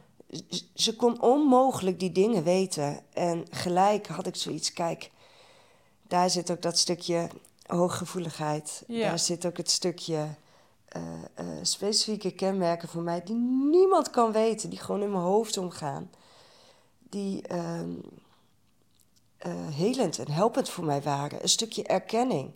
[0.48, 3.00] Z- Ze kon onmogelijk die dingen weten.
[3.12, 5.10] En gelijk had ik zoiets, kijk,
[6.08, 7.28] daar zit ook dat stukje
[7.66, 8.82] hooggevoeligheid.
[8.86, 9.08] Ja.
[9.08, 10.26] Daar zit ook het stukje
[10.88, 11.02] eh,
[11.34, 13.34] eh, specifieke kenmerken voor mij die
[13.70, 16.10] niemand kan weten, die gewoon in mijn hoofd omgaan.
[17.10, 17.90] Die, ehm,
[19.36, 21.42] eh, helend en helpend voor mij waren.
[21.42, 22.50] Een stukje erkenning.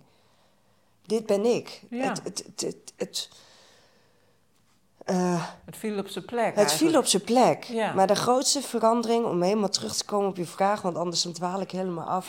[1.07, 1.83] Dit ben ik.
[1.91, 2.17] Ja.
[2.23, 3.29] Het, het, het,
[5.05, 6.57] het, eh, Het viel op zijn plek.
[6.57, 7.65] het viel op zijn plek.
[7.65, 7.93] Ja.
[7.93, 11.33] Maar de grootste verandering, om helemaal terug te komen op je vraag, want anders dan
[11.33, 12.29] dwaal ik helemaal af,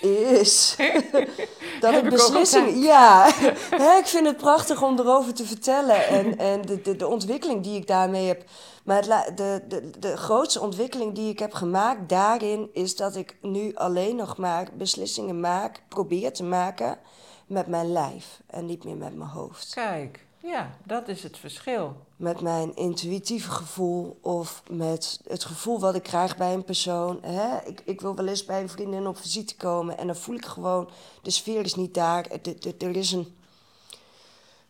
[0.40, 0.76] is
[1.80, 2.78] dat Heb ik beslissingen.
[2.78, 3.30] Ja,
[3.84, 7.62] Hè, ik vind het prachtig om erover te vertellen en, en de, de, de ontwikkeling
[7.62, 8.44] die ik daarmee heb.
[8.84, 13.36] Maar het, de, de, de grootste ontwikkeling die ik heb gemaakt daarin is dat ik
[13.40, 16.98] nu alleen nog maar beslissingen maak, probeer te maken
[17.46, 21.96] met mijn lijf en niet meer met mijn hoofd Kijk, ja, dat is het verschil.
[22.16, 27.18] met mijn intuïtieve gevoel of met het gevoel wat ik krijg bij een persoon.
[27.22, 27.66] Hè?
[27.66, 30.44] Ik, ik wil wel eens bij een vriendin op visite komen en dan voel ik
[30.44, 30.88] gewoon,
[31.22, 32.26] de sfeer is niet daar.
[32.26, 33.36] Er- is een.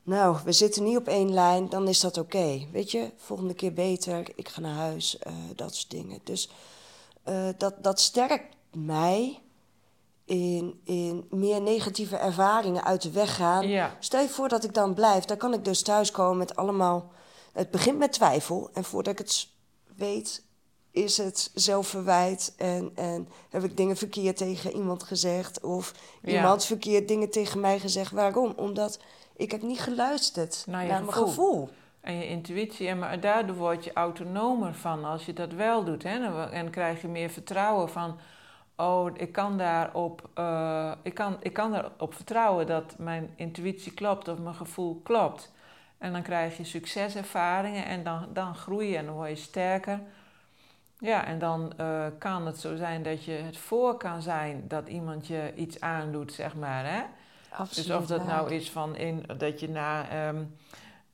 [0.03, 2.67] Nou, we zitten niet op één lijn, dan is dat oké.
[2.73, 6.21] Weet je, volgende keer beter, ik ga naar huis, eh, dat soort dingen.
[6.25, 6.49] Dus
[7.23, 9.41] eh, dat, dat sterkt mij
[10.25, 13.69] in, in meer negatieve ervaringen uit de weg gaan.
[13.69, 13.97] Ja.
[13.99, 17.13] Stel je voor dat ik dan blijf, dan kan ik dus thuiskomen met allemaal.
[17.53, 18.71] Het begint met twijfel.
[18.73, 19.49] En voordat ik het
[19.97, 20.45] weet,
[20.91, 22.55] is het zelfverwijt.
[22.57, 25.61] En, en heb ik dingen verkeerd tegen iemand gezegd.
[25.61, 26.33] Of Ja.
[26.33, 28.11] iemand verkeerd dingen tegen mij gezegd.
[28.13, 28.53] Waarom?
[28.57, 28.99] Omdat
[29.37, 31.69] ik heb niet geluisterd Naar mijn gevoel.
[32.01, 36.03] En je intuïtie, en maar daardoor word je autonomer van als je dat wel doet.
[36.03, 36.11] Hè?
[36.11, 38.17] En- En krijg je meer vertrouwen van,
[38.77, 44.29] oh, ik kan daarop, eh, ik kan, ik kan erop vertrouwen dat mijn intuïtie klopt
[44.29, 45.53] of mijn gevoel klopt.
[45.99, 50.01] En dan krijg je succeservaringen en dan, dan groei je en dan word je sterker.
[50.99, 54.89] Ja, en dan eh, kan het zo zijn dat je het voor kan zijn dat
[54.89, 56.85] iemand je iets aandoet, zeg maar.
[56.85, 57.03] Hè?
[57.51, 57.87] Absoluut.
[57.87, 60.43] Dus of dat nou is van in, dat je na ehm,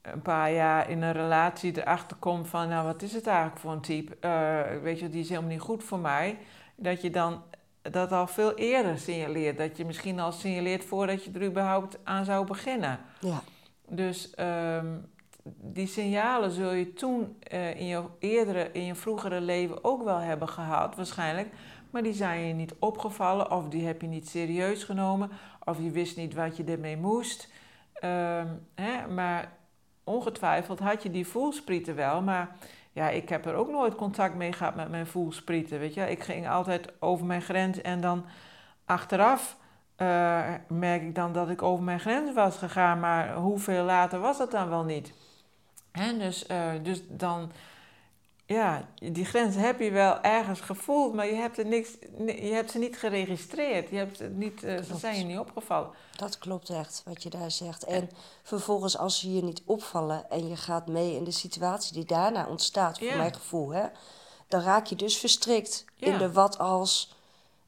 [0.02, 3.72] een paar jaar in een relatie erachter komt van, nou wat is het eigenlijk voor
[3.72, 4.16] een type?
[4.20, 6.38] Eh, weet je, die is helemaal niet goed voor mij.
[6.74, 7.42] Dat je dan
[7.82, 9.58] dat al veel eerder signaleert.
[9.58, 13.00] Dat je misschien al signaleert voordat je er überhaupt aan zou beginnen.
[13.20, 13.42] Ja,
[13.88, 14.86] Dus ehm,
[15.44, 20.18] die signalen zul je toen eh, in je eerdere, in je vroegere leven ook wel
[20.18, 21.48] hebben gehad, waarschijnlijk.
[21.90, 25.30] Maar die zijn je niet opgevallen, of die heb je niet serieus genomen,
[25.64, 27.52] of je wist niet wat je ermee moest.
[27.92, 29.52] Ehm, hè, maar
[30.04, 32.56] ongetwijfeld had je die voelsprieten wel, maar
[32.92, 35.78] ja, ik heb er ook nooit contact mee gehad met mijn voelsprieten.
[35.78, 38.24] Weet je, ik ging altijd over mijn grens en dan
[38.84, 39.56] achteraf
[40.00, 44.38] eh, merk ik dan dat ik over mijn grens was gegaan, maar hoeveel later was
[44.38, 45.12] dat dan wel niet?
[45.92, 47.52] Hè, dus, eh, dus dan,
[48.54, 51.88] ja, die grens heb je wel ergens gevoeld, maar je hebt, er niks,
[52.26, 53.90] je hebt ze niet geregistreerd.
[53.90, 55.90] Je hebt het niet, eh, ze zijn je niet opgevallen.
[56.16, 57.84] dat klopt echt, wat je daar zegt.
[57.84, 58.10] En
[58.42, 62.46] vervolgens, als ze je niet opvallen en je gaat mee in de situatie die daarna
[62.46, 63.16] ontstaat, voor Ja.
[63.16, 63.86] mijn gevoel, hè,
[64.48, 67.14] dan raak je dus verstrikt in de wat als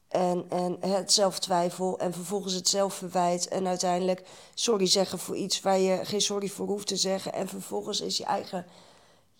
[0.07, 5.79] en, en het zelftwijfel en vervolgens het zelfverwijt en uiteindelijk sorry zeggen voor iets waar
[5.79, 8.65] je geen sorry voor hoeft te zeggen en vervolgens is je eigen,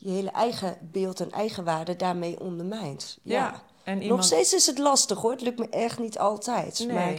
[0.04, 3.18] je hele eigen beeld en eigenwaarde daarmee ondermijnd.
[3.22, 3.62] Ja.
[3.84, 6.80] En Nog steeds is het lastig hoor, het lukt me echt niet altijd.
[6.80, 6.96] Nee.
[6.96, 7.14] Maar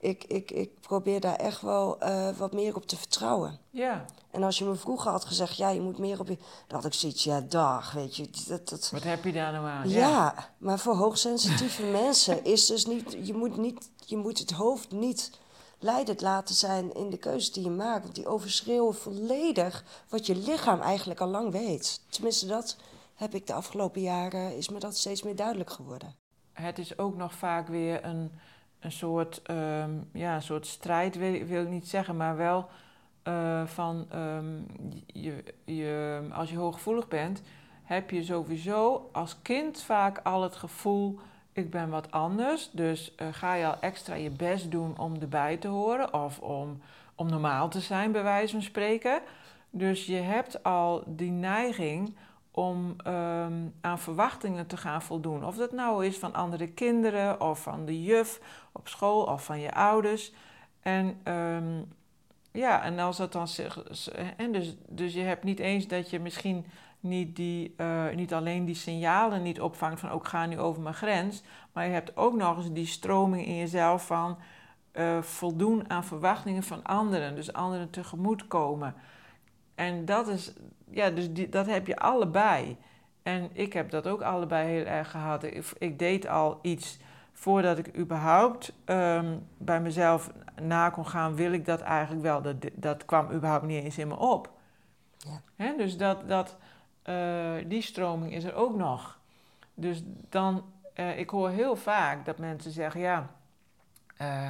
[0.00, 3.58] ik, ik, ik probeer daar echt wel eh, wat meer op te vertrouwen.
[3.70, 6.36] ja, En als je me vroeger had gezegd, ja, je moet meer op je...
[6.66, 8.28] Dan had ik zoiets, ja, dag, weet je.
[8.48, 8.90] Dat, dat...
[8.90, 9.88] wat heb je daar nou aan?
[9.88, 10.34] Ja.
[10.58, 13.16] maar voor hoogsensitieve mensen is dus niet...
[13.22, 13.90] Je moet, niet...
[14.06, 15.30] je moet het hoofd niet
[15.80, 18.02] leidend laten zijn in de keuzes die je maakt.
[18.02, 22.02] Want die overschreeuwen volledig wat je lichaam eigenlijk al lang weet.
[22.08, 22.76] Tenminste, dat
[23.14, 24.56] heb ik de afgelopen jaren...
[24.56, 26.14] is me dat steeds meer duidelijk geworden.
[26.52, 28.32] het is ook nog vaak weer een,
[28.80, 32.68] een, soort, ehm, ja, een soort strijd, wil, wil ik niet zeggen, maar wel
[33.22, 34.62] eh, van ehm,
[35.06, 37.42] je, je, als je hooggevoelig bent,
[37.82, 41.18] heb je sowieso als kind vaak al het gevoel,
[41.60, 42.70] ik ben wat anders.
[42.72, 46.80] Dus eh, ga je al extra je best doen om erbij te horen of om,
[47.14, 49.20] om normaal te zijn, bij wijze van spreken.
[49.70, 52.16] Dus je hebt al die neiging
[52.50, 55.44] om ehm, aan verwachtingen te gaan voldoen.
[55.44, 58.40] Of dat nou is van andere kinderen, of van de juf
[58.72, 60.32] op school, of van je ouders.
[60.82, 61.82] En ehm,
[62.52, 63.46] ja, en als dat dan.
[64.36, 66.66] En dus, dus je hebt niet eens dat je misschien
[67.00, 70.94] niet, die, eh, niet alleen die signalen niet opvangt van ook ga nu over mijn
[70.94, 74.38] grens, maar je hebt ook nog eens die stroming in jezelf van
[74.92, 78.94] eh, voldoen aan verwachtingen van anderen, dus anderen tegemoetkomen.
[79.74, 80.52] En dat is,
[80.90, 82.76] ja, dus die, dat heb je allebei.
[83.22, 85.42] En ik heb dat ook allebei heel erg gehad.
[85.42, 86.98] Ik, ik deed al iets
[87.32, 90.30] voordat ik überhaupt ehm, bij mezelf
[90.62, 92.42] na kon gaan, wil ik dat eigenlijk wel.
[92.42, 94.50] Dat, dat kwam überhaupt niet eens in me op.
[95.56, 95.72] Ja.
[95.76, 96.56] Dus dat, dat,
[97.02, 99.18] eh, die stroming is er ook nog.
[99.74, 103.30] Dus dan, eh, ik hoor heel vaak dat mensen zeggen, ja,
[104.16, 104.48] eh,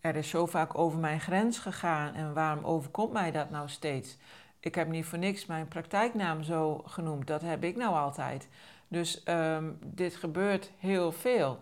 [0.00, 4.16] er is zo vaak over mijn grens gegaan en waarom overkomt mij dat nou steeds?
[4.60, 8.48] Ik heb niet voor niks mijn praktijknaam zo genoemd, dat heb ik nou altijd.
[8.88, 11.60] Dus ehm, dit gebeurt heel veel.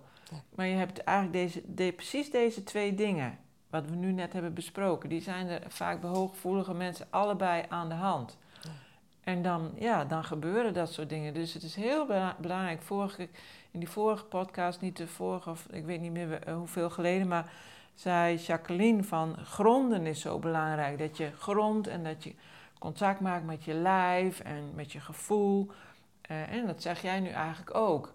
[0.54, 3.38] Maar je hebt eigenlijk deze, de, precies deze twee dingen,
[3.70, 7.88] wat we nu net hebben besproken, die zijn er vaak bij hooggevoelige mensen allebei aan
[7.88, 8.38] de hand.
[9.26, 11.34] En dan, ja, dan gebeuren dat soort dingen.
[11.34, 12.06] Dus het is heel
[12.38, 12.82] belangrijk.
[12.82, 13.28] Vorige,
[13.70, 17.28] in die vorige podcast, niet de vorige, of ik weet niet meer eh, hoeveel geleden,
[17.28, 17.52] maar
[17.94, 20.98] zei Jacqueline van gronden is zo belangrijk.
[20.98, 22.34] Dat je grondt en dat je
[22.78, 25.70] contact maakt met je lijf en met je gevoel.
[26.30, 28.12] Uh, en dat zeg jij nu eigenlijk ook.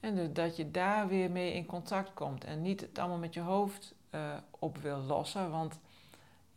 [0.00, 3.34] En dus dat je daar weer mee in contact komt en niet het allemaal met
[3.34, 4.20] je hoofd uh,
[4.58, 5.50] op wil lossen.
[5.50, 5.78] Want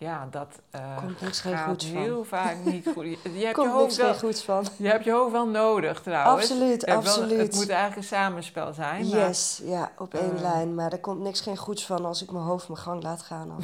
[0.02, 3.06] ja, dat uh, Komt niks gaat goed heel vaak niet goed.
[3.06, 4.66] Je hebt Komt je hoofd wel, van.
[4.78, 6.50] je hebt je hoofd wel nodig trouwens.
[6.52, 7.38] Absoluut, wel- absoluut.
[7.38, 9.08] het moet eigenlijk een samenspel zijn.
[9.10, 10.42] Maar, Yes, ja, op één Eh.
[10.42, 10.76] lijn.
[10.76, 13.56] Maar er komt niks geen goeds van als ik mijn hoofd mijn gang laat gaan.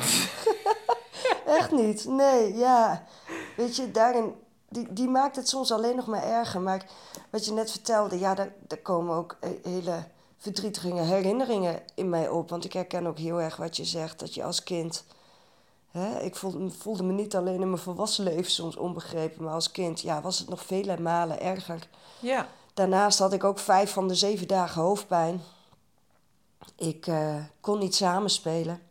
[1.46, 3.04] Echt niet, nee, ja.
[3.58, 4.34] Weet je, daarin,
[4.70, 6.62] die, die maakt het soms alleen nog maar erger.
[6.62, 6.86] Maar
[7.30, 10.04] wat je net vertelde, ja, daar, daar komen ook hele
[10.38, 12.50] verdrietige herinneringen in mij op.
[12.50, 15.04] Want ik herken ook heel erg wat je zegt, dat je als kind...
[15.98, 19.72] Hè, ik voelde, voelde me niet alleen in mijn volwassen leven soms onbegrepen, maar als
[19.72, 21.88] kind ja, was het nog vele malen erger.
[22.20, 25.42] ja, Daarnaast had ik ook vijf van de zeven dagen hoofdpijn.
[26.76, 28.82] Ik eh, kon niet samenspelen.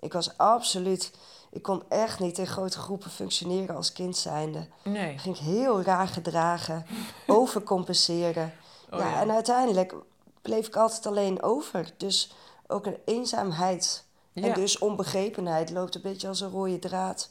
[0.00, 1.12] Ik was absoluut...
[1.52, 4.68] Ik kon echt niet in grote groepen functioneren als kind zijnde.
[4.84, 5.12] nee.
[5.12, 6.86] Ik ging heel raar gedragen,
[7.26, 8.52] overcompenseren.
[8.90, 9.20] Oh, ja, ja.
[9.20, 9.94] en uiteindelijk
[10.42, 11.92] bleef ik altijd alleen over.
[11.96, 12.32] Dus
[12.66, 14.42] ook een eenzaamheid Ja.
[14.42, 17.28] en dus onbegrepenheid loopt een beetje als een rode draad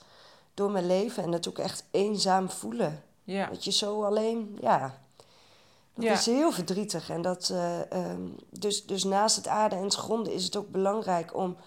[0.53, 1.23] door mijn leven.
[1.23, 3.03] En het ook echt eenzaam voelen.
[3.23, 4.97] Ja, Dat je zo alleen, ja.
[5.93, 6.13] Dat Ja.
[6.13, 7.09] is heel verdrietig.
[7.09, 10.69] En dat, eh, ehm, dus, dus naast het aarde en het gronden is het ook
[10.69, 11.57] belangrijk om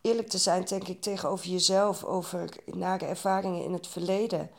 [0.00, 4.50] eerlijk te zijn, denk ik, tegenover jezelf, over nare ervaringen in het verleden.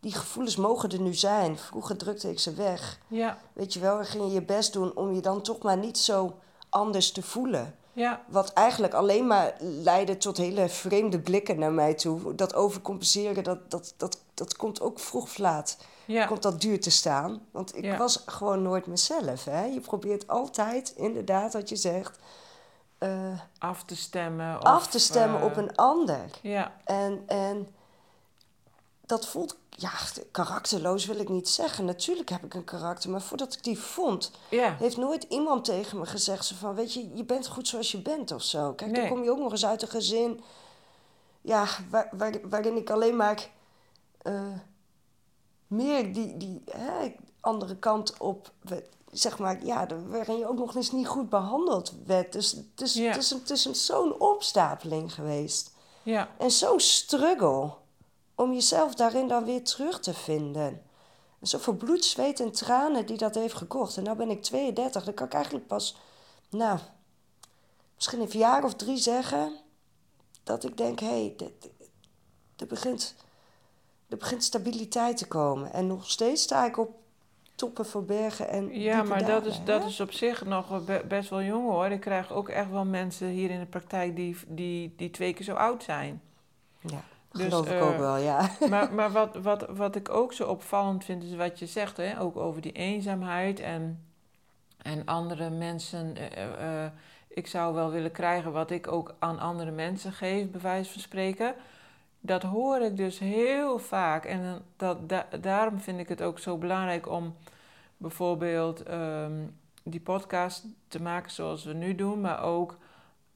[0.00, 1.58] Die gevoelens mogen er nu zijn.
[1.58, 2.98] Vroeger drukte ik ze weg.
[3.08, 5.76] ja, Weet je wel, en ging je je best doen om je dan toch maar
[5.78, 6.34] niet zo
[6.68, 7.76] anders te voelen.
[7.92, 12.34] Ja, Wat eigenlijk alleen maar leidde tot hele vreemde blikken naar mij toe.
[12.34, 15.76] Dat overcompenseren, dat, dat, dat, dat komt ook vroeg of laat.
[16.04, 16.26] ja.
[16.26, 17.40] Komt dat duur te staan.
[17.50, 17.96] Want ik Ja.
[17.96, 19.44] was gewoon nooit mezelf.
[19.44, 19.64] Hè?
[19.64, 22.18] Je probeert altijd, inderdaad, wat je zegt,
[22.98, 24.56] eh, Af te stemmen.
[24.56, 26.24] Of, af te stemmen eh, op een ander.
[26.42, 27.68] Ja, En, en
[29.06, 29.90] dat voelt, ja,
[30.30, 31.84] karakterloos wil ik niet zeggen.
[31.84, 35.98] Natuurlijk heb ik een karakter, maar voordat ik die vond, ja, heeft nooit iemand tegen
[35.98, 38.72] me gezegd zo van, weet je, je bent goed zoals je bent of zo.
[38.72, 40.40] Kijk, dan kom je ook nog eens uit een gezin,
[41.40, 43.50] ja, waar, waar, waarin ik alleen maar
[44.22, 44.42] eh,
[45.66, 48.50] meer die, die hè, andere kant op,
[49.12, 52.32] zeg maar, ja, waarin je ook nog eens niet goed behandeld werd.
[52.32, 53.08] Dus het is, Ja.
[53.08, 55.70] het is, een- het is een- zo'n opstapeling geweest.
[56.02, 57.72] ja, En zo'n struggle
[58.42, 60.82] om jezelf daarin dan weer terug te vinden.
[61.40, 63.96] En zoveel bloed, zweet en tranen die dat heeft gekocht.
[63.96, 65.96] En nu ben ik 32, dan kan ik eigenlijk pas,
[66.50, 66.78] nou,
[67.94, 69.56] misschien een jaar of drie zeggen...
[70.42, 71.34] dat ik denk, hé, hey,
[72.56, 73.14] er- begint,
[74.08, 75.72] er begint stabiliteit te komen.
[75.72, 77.00] En nog steeds sta ik op
[77.54, 79.64] toppen voor bergen en ja maar dat is, hè?
[79.64, 81.86] dat is op zich nog best wel jong hoor.
[81.86, 85.44] Ik krijg ook echt wel mensen hier in de praktijk die, die, die twee keer
[85.44, 86.22] zo oud zijn.
[86.80, 88.50] Ja, Dus, geloof ik eh, ook wel, ja.
[88.70, 92.20] maar maar wat, wat, wat ik ook zo opvallend vind, is wat je zegt, hè?
[92.20, 94.04] ook over die eenzaamheid en,
[94.82, 96.16] en andere mensen.
[96.16, 96.90] eh, eh,
[97.28, 101.00] ik zou wel willen krijgen wat ik ook aan andere mensen geef, bij wijze van
[101.00, 101.54] spreken.
[102.20, 104.24] Dat hoor ik dus heel vaak.
[104.24, 107.34] En dat, da- daarom vind ik het ook zo belangrijk om
[107.96, 109.32] bijvoorbeeld ehm,
[109.82, 112.76] die podcast te maken zoals we nu doen, maar ook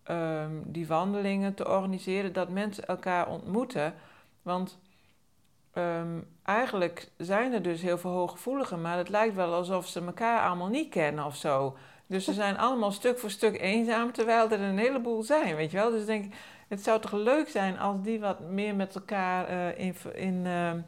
[0.07, 3.95] ehm, die wandelingen te organiseren, dat mensen elkaar ontmoeten.
[4.42, 4.79] Want
[5.73, 10.46] ehm, eigenlijk zijn er dus heel veel hooggevoeligen, maar het lijkt wel alsof ze elkaar
[10.46, 11.77] allemaal niet kennen of zo.
[12.07, 15.77] Dus ze zijn allemaal stuk voor stuk eenzaam, terwijl er een heleboel zijn, weet je
[15.77, 15.90] wel.
[15.90, 16.35] Dus denk ik,
[16.69, 20.81] het zou toch leuk zijn als die wat meer met elkaar eh, in, in, ehm,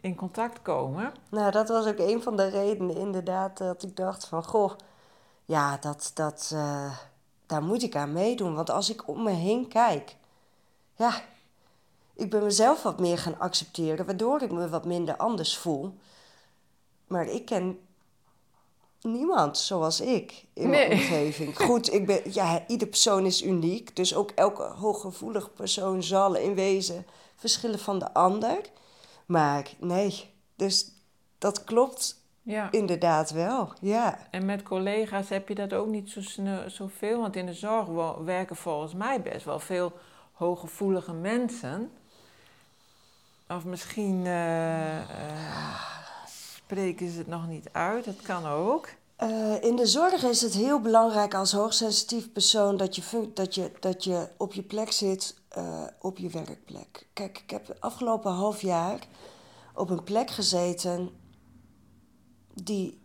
[0.00, 1.12] in contact komen.
[1.30, 4.44] Nou, dat was ook een van de redenen inderdaad dat ik dacht van...
[4.44, 4.72] Goh,
[5.44, 6.96] ja, dat, dat, eh,
[7.46, 8.54] daar moet ik aan meedoen.
[8.54, 10.16] Want als ik om me heen kijk...
[10.96, 11.22] Ja,
[12.14, 14.06] ik ben mezelf wat meer gaan accepteren...
[14.06, 15.94] waardoor ik me wat minder anders voel.
[17.06, 17.78] Maar ik ken
[19.00, 20.98] niemand zoals ik in mijn Nee.
[20.98, 21.56] omgeving.
[21.66, 23.96] Goed, ik ben, ja, ieder persoon is uniek.
[23.96, 28.60] Dus ook elke hooggevoelig persoon zal in wezen verschillen van de ander.
[29.26, 30.90] Maar nee, dus
[31.38, 32.70] dat klopt Ja.
[32.70, 34.18] Inderdaad wel, ja.
[34.30, 36.20] En met collega's heb je dat ook niet zo
[36.66, 37.20] zoveel?
[37.20, 37.86] Want in de zorg
[38.24, 39.92] werken volgens mij best wel veel
[40.32, 41.90] hooggevoelige mensen.
[43.48, 45.06] Of misschien eh, eh,
[46.64, 48.88] spreken ze het nog niet uit, dat kan ook.
[49.16, 53.70] Eh, in de zorg is het heel belangrijk als hoogsensitief persoon dat je, dat je,
[53.80, 55.34] dat je op je plek zit
[56.00, 57.06] op je werkplek.
[57.12, 58.98] Kijk, ik heb het afgelopen half jaar
[59.74, 61.10] op een plek gezeten
[62.62, 63.00] die.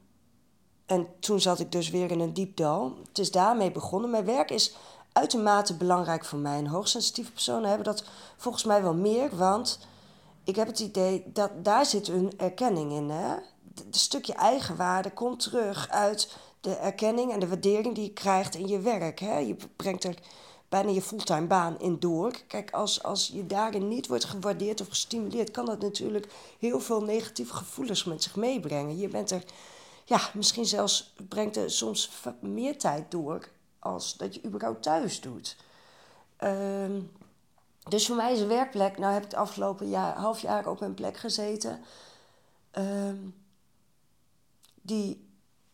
[0.86, 2.98] En toen zat ik dus weer in een diep dal.
[3.08, 4.10] Het is daarmee begonnen.
[4.10, 4.76] Mijn werk is
[5.14, 6.58] uitermate belangrijk voor mij.
[6.58, 8.04] En hoogsensitieve personen hebben dat
[8.38, 9.80] volgens mij wel meer, want
[10.44, 13.10] ik heb het idee dat daar zit een erkenning in.
[13.10, 13.36] Hè?
[13.76, 18.68] Het stukje eigenwaarde komt terug uit de erkenning en de waardering die je krijgt in
[18.68, 19.20] je werk.
[19.20, 19.38] Hè?
[19.38, 20.18] Je brengt er
[20.72, 22.32] bijna je fulltime baan in door.
[22.48, 26.28] Kijk, als, als je daarin niet wordt gewaardeerd of gestimuleerd, kan dat natuurlijk
[26.60, 28.98] heel veel negatieve gevoelens met zich meebrengen.
[28.98, 29.44] Je bent er,
[30.06, 33.50] ja, misschien zelfs brengt er soms meer tijd door
[33.80, 35.58] als dat je überhaupt thuis doet.
[36.38, 37.02] Ehm,
[37.90, 40.82] dus voor mij is een werkplek, nou heb ik het afgelopen jaar, half jaar op
[40.82, 41.82] een plek gezeten,
[42.72, 43.18] ehm,
[44.82, 45.31] die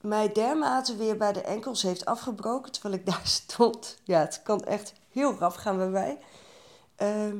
[0.08, 3.98] mij dermate weer bij de enkels heeft afgebroken terwijl ik daar stond.
[4.04, 6.18] Ja, het kan echt heel raf gaan bij mij.
[6.96, 7.36] Ehm,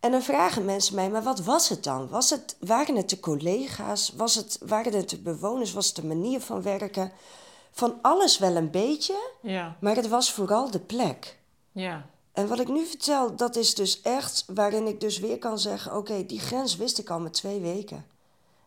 [0.00, 2.08] en dan vragen mensen mij, maar wat was het dan?
[2.08, 4.12] Was het, waren het de collega's?
[4.16, 5.72] Was het, waren het de bewoners?
[5.72, 7.12] Was het de manier van werken?
[7.70, 11.38] Van alles wel een beetje, Ja, maar het was vooral de plek.
[11.72, 15.58] ja, En wat ik nu vertel, dat is dus echt waarin ik dus weer kan
[15.58, 18.06] zeggen: oké, die grens wist ik al met twee weken.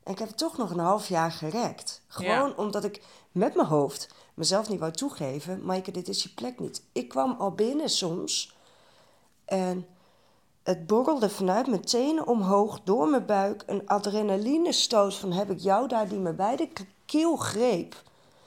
[0.08, 2.01] En ik heb het toch nog een half jaar gerekt.
[2.08, 3.01] Gewoon omdat ik
[3.32, 6.84] met mijn hoofd mezelf niet wou toegeven: Maaike, dit is je plek niet.
[6.91, 8.55] Ik kwam al binnen soms
[9.45, 9.88] en
[10.64, 13.64] het borrelde vanuit mijn tenen omhoog door mijn buik.
[13.66, 16.70] Een adrenalinestoot van heb ik jou daar die me bij de
[17.05, 17.93] keel greep.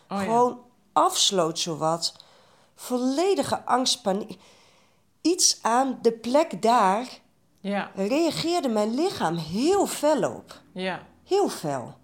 [0.08, 0.18] Oh ja.
[0.18, 0.60] gewoon
[0.92, 2.14] afsloot zowat.
[2.74, 4.40] Volledige angst, paniek.
[5.20, 7.20] Iets aan de plek daar
[7.60, 10.60] ja, reageerde mijn lichaam heel fel op.
[10.72, 11.94] ja, Heel fel.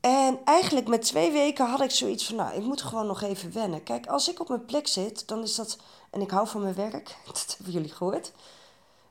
[0.00, 3.52] En eigenlijk met twee weken had ik zoiets van, nou, ik moet gewoon nog even
[3.52, 3.82] wennen.
[3.82, 5.78] Kijk, als ik op mijn plek zit, dan is dat,
[6.10, 8.32] en ik hou van mijn werk, dat hebben jullie gehoord.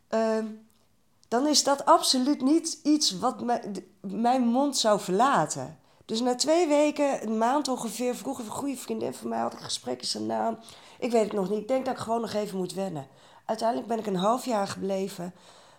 [0.08, 0.46] Ehm,
[1.28, 3.36] dan is dat absoluut niet iets wat
[4.02, 5.80] mijn mond zou verlaten.
[6.06, 9.60] Dus na twee weken, een maand ongeveer, vroeg een goede vriendin van mij, had ik
[9.60, 10.04] een gesprek.
[10.04, 10.56] Ze zei, nou,
[11.00, 11.60] ik weet het nog niet.
[11.60, 13.08] Ik denk dat ik gewoon nog even moet wennen.
[13.46, 15.34] Uiteindelijk ben ik een half jaar gebleven.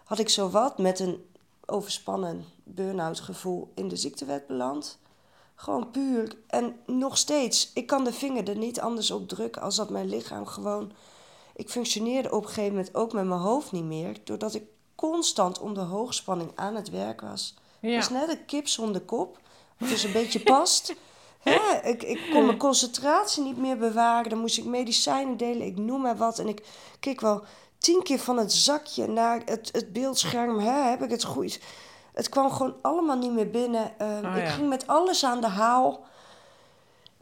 [0.04, 1.29] Had ik zowat met een
[1.70, 4.98] overspannen burn-out gevoel in de ziektewet beland.
[5.54, 6.36] Gewoon puur.
[6.46, 10.08] En nog steeds, ik kan de vinger er niet anders op drukken als dat mijn
[10.08, 10.92] lichaam gewoon...
[11.54, 14.16] Ik functioneerde op een gegeven moment ook met mijn hoofd niet meer...
[14.24, 14.64] doordat ik
[14.94, 17.54] constant onder hoogspanning aan het werk was.
[17.80, 17.88] ja.
[17.90, 19.38] Het is net een kip zonder kop,
[19.78, 20.94] wat dus een beetje past.
[21.40, 24.30] Hè, ik, ik kon mijn concentratie niet meer bewaren.
[24.30, 26.38] Dan moest ik medicijnen delen, ik noem maar wat.
[26.38, 26.64] En ik
[27.00, 27.44] keek wel
[27.80, 30.58] tien keer van het zakje naar het, het beeldscherm.
[30.58, 31.60] Hè, heb ik het goed?
[32.12, 33.98] Het kwam gewoon allemaal niet meer binnen.
[33.98, 34.50] Ehm, Oh, ik ja.
[34.50, 36.04] ging met alles aan de haal.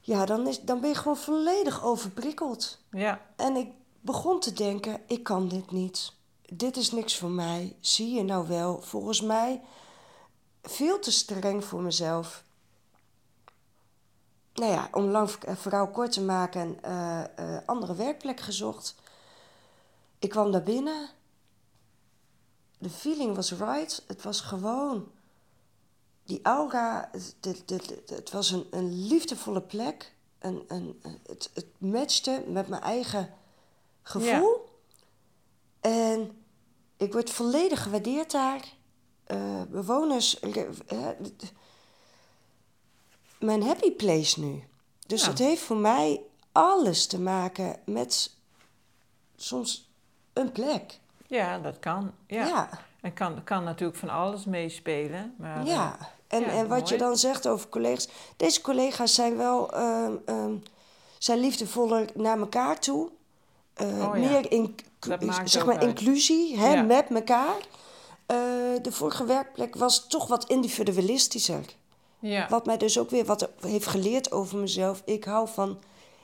[0.01, 2.79] Ja, dan, is, dan ben je gewoon volledig overprikkeld.
[2.91, 3.21] ja.
[3.37, 6.13] En ik begon te denken, ik kan dit niet.
[6.55, 7.77] Dit is niks voor mij.
[7.81, 9.61] Zie je nou wel, volgens mij
[10.63, 12.45] veel te streng voor mezelf.
[14.55, 17.23] Nou ja, om lang verhaal kort te maken, eh,
[17.67, 18.95] andere werkplek gezocht.
[20.19, 21.09] Ik kwam daar binnen.
[22.79, 24.05] De feeling was right.
[24.07, 25.11] Het was gewoon
[26.25, 27.09] die aura.
[27.13, 30.15] Het, het, het, het- was een, een liefdevolle plek.
[30.39, 33.35] Een, een, het, het matchte met mijn eigen
[34.03, 34.69] gevoel.
[35.81, 36.45] En
[36.97, 38.73] ik word volledig gewaardeerd daar.
[39.25, 40.39] Eh, bewoners.
[40.41, 41.09] eh,
[43.39, 44.63] mijn happy place nu.
[45.07, 45.29] Dus Ja.
[45.29, 48.35] het heeft voor mij alles te maken met
[49.37, 49.88] soms
[50.39, 50.99] een plek.
[51.27, 52.13] Ja, dat kan.
[52.27, 52.47] Ja.
[52.47, 52.69] Ja.
[53.01, 55.35] En kan, kan natuurlijk van alles meespelen.
[55.37, 58.09] Maar, Ja, en, ja, en wat je dan zegt over collega's.
[58.37, 60.53] Deze collega's zijn wel ehm, ehm,
[61.19, 63.09] zijn liefdevoller naar elkaar toe.
[63.75, 64.29] Eh, Oh ja.
[64.29, 64.75] Meer in,
[65.45, 65.83] zeg maar uit.
[65.89, 67.57] inclusie hè, met elkaar.
[68.27, 68.37] Eh,
[68.83, 71.65] de vorige werkplek was toch wat individualistischer.
[72.19, 72.47] ja.
[72.49, 75.03] Wat mij dus ook weer wat heeft geleerd over mezelf.
[75.05, 75.79] Ik hou van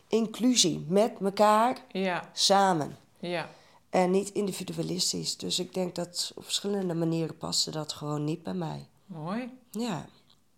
[0.08, 2.96] inclusie met elkaar ja, samen.
[3.18, 3.48] ja.
[3.94, 5.36] En niet individualistisch.
[5.36, 8.88] Dus ik denk dat op verschillende manieren paste dat gewoon niet bij mij.
[9.06, 9.58] Mooi.
[9.70, 10.04] Ja.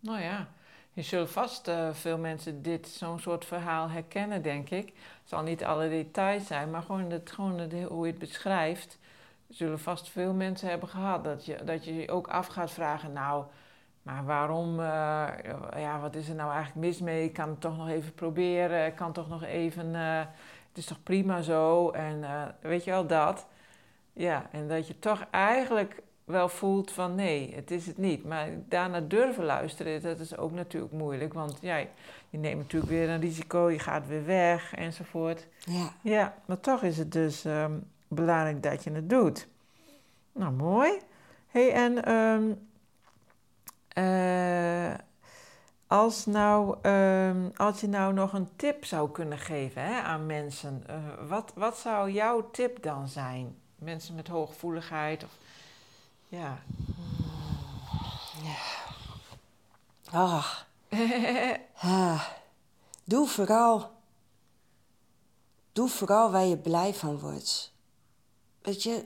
[0.01, 0.49] Nou ja,
[0.93, 4.87] je zult vast eh, veel mensen dit, zo'n soort verhaal herkennen, denk ik.
[4.87, 8.99] Het zal niet alle details zijn, maar gewoon, het, gewoon het, hoe je het beschrijft,
[9.49, 11.25] zullen vast veel mensen hebben gehad.
[11.25, 13.45] Dat je dat je je ook af gaat vragen, nou,
[14.03, 15.29] Maar waarom, eh,
[15.77, 17.25] ja, wat is er nou eigenlijk mis mee?
[17.25, 18.87] Ik kan het toch nog even proberen.
[18.87, 20.27] Ik kan toch nog even, eh,
[20.77, 21.91] het is toch prima zo.
[21.91, 23.47] En eh, weet je wel, dat.
[24.13, 28.25] Ja, en dat je toch eigenlijk wel voelt van nee, het is het niet.
[28.25, 31.35] Maar daarna durven luisteren, dat is ook natuurlijk moeilijk.
[31.35, 31.77] Want ja,
[32.31, 35.47] je neemt natuurlijk weer een risico, je gaat weer weg enzovoort.
[35.59, 35.93] Ja.
[36.03, 37.73] Ja, maar toch is het dus ehm,
[38.09, 39.49] belangrijk dat je het doet.
[40.33, 40.99] Nou, mooi.
[41.47, 42.05] hey, en
[43.89, 45.06] eh,
[45.87, 50.83] als, nou, ehm, als je nou nog een tip zou kunnen geven hè, aan mensen,
[50.87, 50.97] eh,
[51.29, 53.57] wat, wat zou jouw tip dan zijn?
[53.77, 55.31] Mensen met hooggevoeligheid of
[56.29, 56.63] ja.
[60.11, 60.53] Ah.
[61.81, 62.29] Ah.
[63.05, 63.91] Doe vooral.
[65.73, 67.73] Doe vooral waar je blij van wordt.
[68.63, 69.05] Weet je,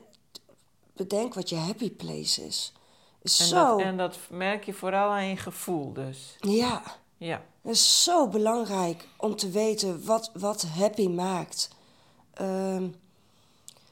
[0.93, 2.73] bedenk wat je happy place is.
[3.23, 3.77] En, zo.
[3.77, 6.37] dat, en dat merk je vooral aan je gevoel dus.
[6.39, 6.83] Ja,
[7.23, 11.69] Ja, het is zo belangrijk om te weten wat, wat happy maakt.
[12.35, 12.89] Ehm,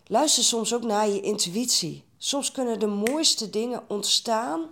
[0.07, 2.05] luister soms ook naar je intuïtie.
[2.19, 4.71] Soms kunnen de mooiste dingen ontstaan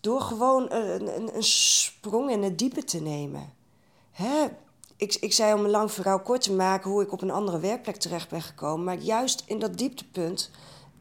[0.00, 3.52] door gewoon een, een, een sprong in het diepe te nemen.
[4.10, 4.46] Hè?
[4.96, 7.60] Ik, ik zei om een lang verhaal kort te maken hoe ik op een andere
[7.60, 8.84] werkplek terecht ben gekomen.
[8.84, 10.50] Maar juist in dat dieptepunt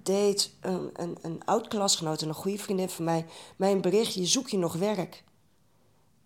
[0.06, 3.26] deed een, een, een oud klasgenoot en een goede vriendin van mij
[3.56, 5.24] mij een berichtje: zoek je nog werk?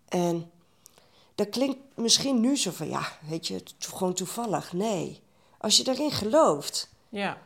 [0.08, 0.50] En
[1.34, 4.72] dat klinkt misschien nu zo van ja, weet je, gewoon toevallig.
[4.72, 5.22] Nee,
[5.58, 7.38] als je erin gelooft ja,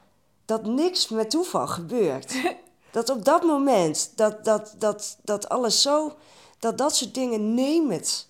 [0.45, 2.35] dat niks met toeval gebeurt.
[2.91, 6.17] dat op dat moment, dat, dat, dat, dat alles zo,
[6.59, 8.29] dat dat soort dingen, neem het.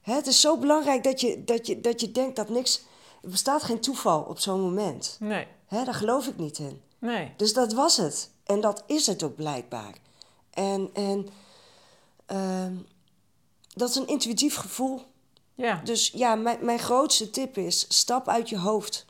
[0.00, 2.82] Hè, het is zo belangrijk dat je, dat, je, dat je denkt dat niks,
[3.22, 5.16] er bestaat geen toeval op zo'n moment.
[5.20, 6.82] nee, Hè, daar geloof ik niet in.
[7.04, 7.32] Nee.
[7.36, 8.30] Dus dat was het.
[8.44, 9.94] En dat is het ook blijkbaar.
[10.50, 11.28] En, en
[12.26, 12.74] ehm,
[13.74, 15.02] dat is een intuïtief gevoel.
[15.54, 19.04] Ja, Dus ja, mijn, mijn grootste tip is: stap uit je hoofd.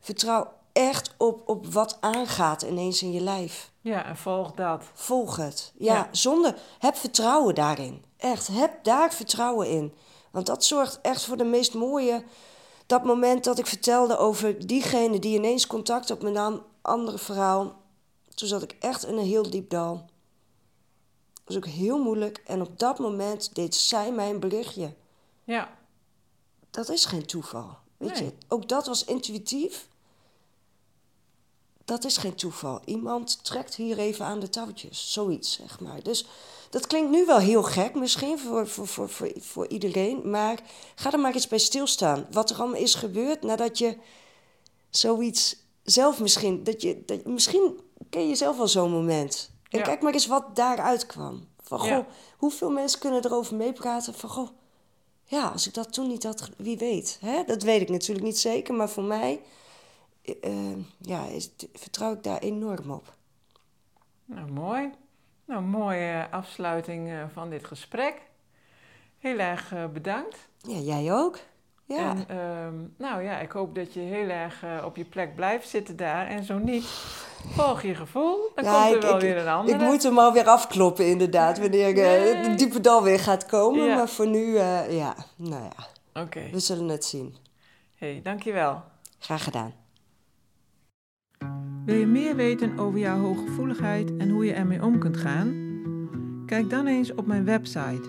[0.00, 3.70] Vertrouw echt op, op wat aangaat ineens in je lijf.
[3.80, 4.84] ja, en volg dat.
[4.94, 5.72] Volg het.
[5.78, 6.08] Ja, Ja.
[6.12, 6.54] zonder.
[6.78, 8.04] Heb vertrouwen daarin.
[8.16, 9.94] Echt, heb daar vertrouwen in.
[10.30, 12.24] Want dat zorgt echt voor de meest mooie.
[12.86, 17.80] Dat moment dat ik vertelde over diegene die ineens contact op met een andere vrouw.
[18.34, 19.94] Toen zat ik echt in een heel diep dal.
[21.34, 22.42] Dat was ook heel moeilijk.
[22.46, 24.94] En op dat moment deed zij mij een berichtje.
[25.44, 25.76] Ja,
[26.70, 27.76] Dat is geen toeval.
[27.96, 28.24] Weet Nee.
[28.24, 29.88] je, ook dat was intuïtief.
[31.84, 32.80] Dat is geen toeval.
[32.84, 35.12] Iemand trekt hier even aan de touwtjes.
[35.12, 36.02] Zoiets, zeg maar.
[36.02, 36.26] Dus
[36.70, 40.30] dat klinkt nu wel heel gek, misschien voor, voor, voor, voor, voor iedereen.
[40.30, 40.60] Maar
[40.94, 42.26] ga er maar eens bij stilstaan.
[42.30, 43.96] Wat er allemaal is gebeurd nadat je
[44.90, 46.64] zoiets zelf misschien.
[46.64, 47.80] Dat je, dat, misschien
[48.10, 49.50] ken je zelf wel zo'n moment.
[49.68, 49.84] En Ja.
[49.84, 51.48] kijk maar eens wat daaruit kwam.
[51.62, 52.06] Van goh, Ja.
[52.36, 54.14] hoeveel mensen kunnen erover meepraten?
[54.14, 54.48] Van goh,
[55.24, 57.18] ja, als ik dat toen niet had, wie weet.
[57.20, 57.44] Hè?
[57.44, 59.40] Dat weet ik natuurlijk niet zeker, maar voor mij
[60.22, 63.14] eh, eh, ja, is, vertrouw ik daar enorm op.
[64.24, 64.90] nou mooi.
[65.44, 68.20] Nou, mooie afsluiting eh, van dit gesprek.
[69.18, 70.36] Heel erg bedankt.
[70.58, 71.38] Ja, jij ook?
[71.94, 75.34] Ja, En ehm, nou ja, ik hoop dat je heel erg eh, op je plek
[75.34, 76.26] blijft zitten daar.
[76.26, 76.84] En zo niet,
[77.54, 78.50] volg je gevoel.
[78.54, 79.78] Dan Ja, komt er ik- wel ik- weer een andere.
[79.78, 82.34] ik moet hem alweer afkloppen inderdaad, wanneer eh, Nee.
[82.34, 83.84] het diepe dal weer gaat komen.
[83.84, 83.94] Ja.
[83.94, 87.34] Maar voor nu, eh, ja, nou ja, Oké, we zullen het zien.
[87.94, 88.82] hey, dankjewel.
[89.18, 89.72] Graag gedaan.
[91.84, 95.70] Wil je meer weten over jouw hooggevoeligheid en hoe je ermee om kunt gaan?
[96.46, 98.02] Kijk dan eens op mijn website,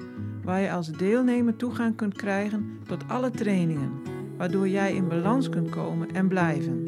[0.44, 3.92] waar je als deelnemer toegang kunt krijgen tot alle trainingen,
[4.38, 6.88] waardoor jij in balans kunt komen en blijven.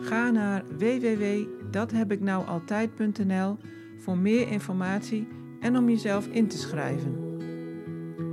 [0.00, 3.56] Ga naar www.dathebiknoualtijd.nl
[3.98, 5.28] voor meer informatie
[5.60, 7.30] en om jezelf in te schrijven.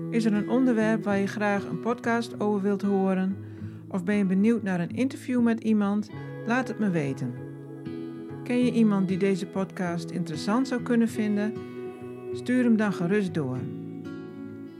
[0.10, 3.38] Is er een onderwerp waar je graag een podcast over wilt horen?
[3.88, 6.10] Of ben je benieuwd naar een interview met iemand?
[6.46, 7.34] Laat het me weten.
[8.44, 11.54] Ken je iemand die deze podcast interessant zou kunnen vinden?
[12.34, 13.58] Stuur hem dan gerust door.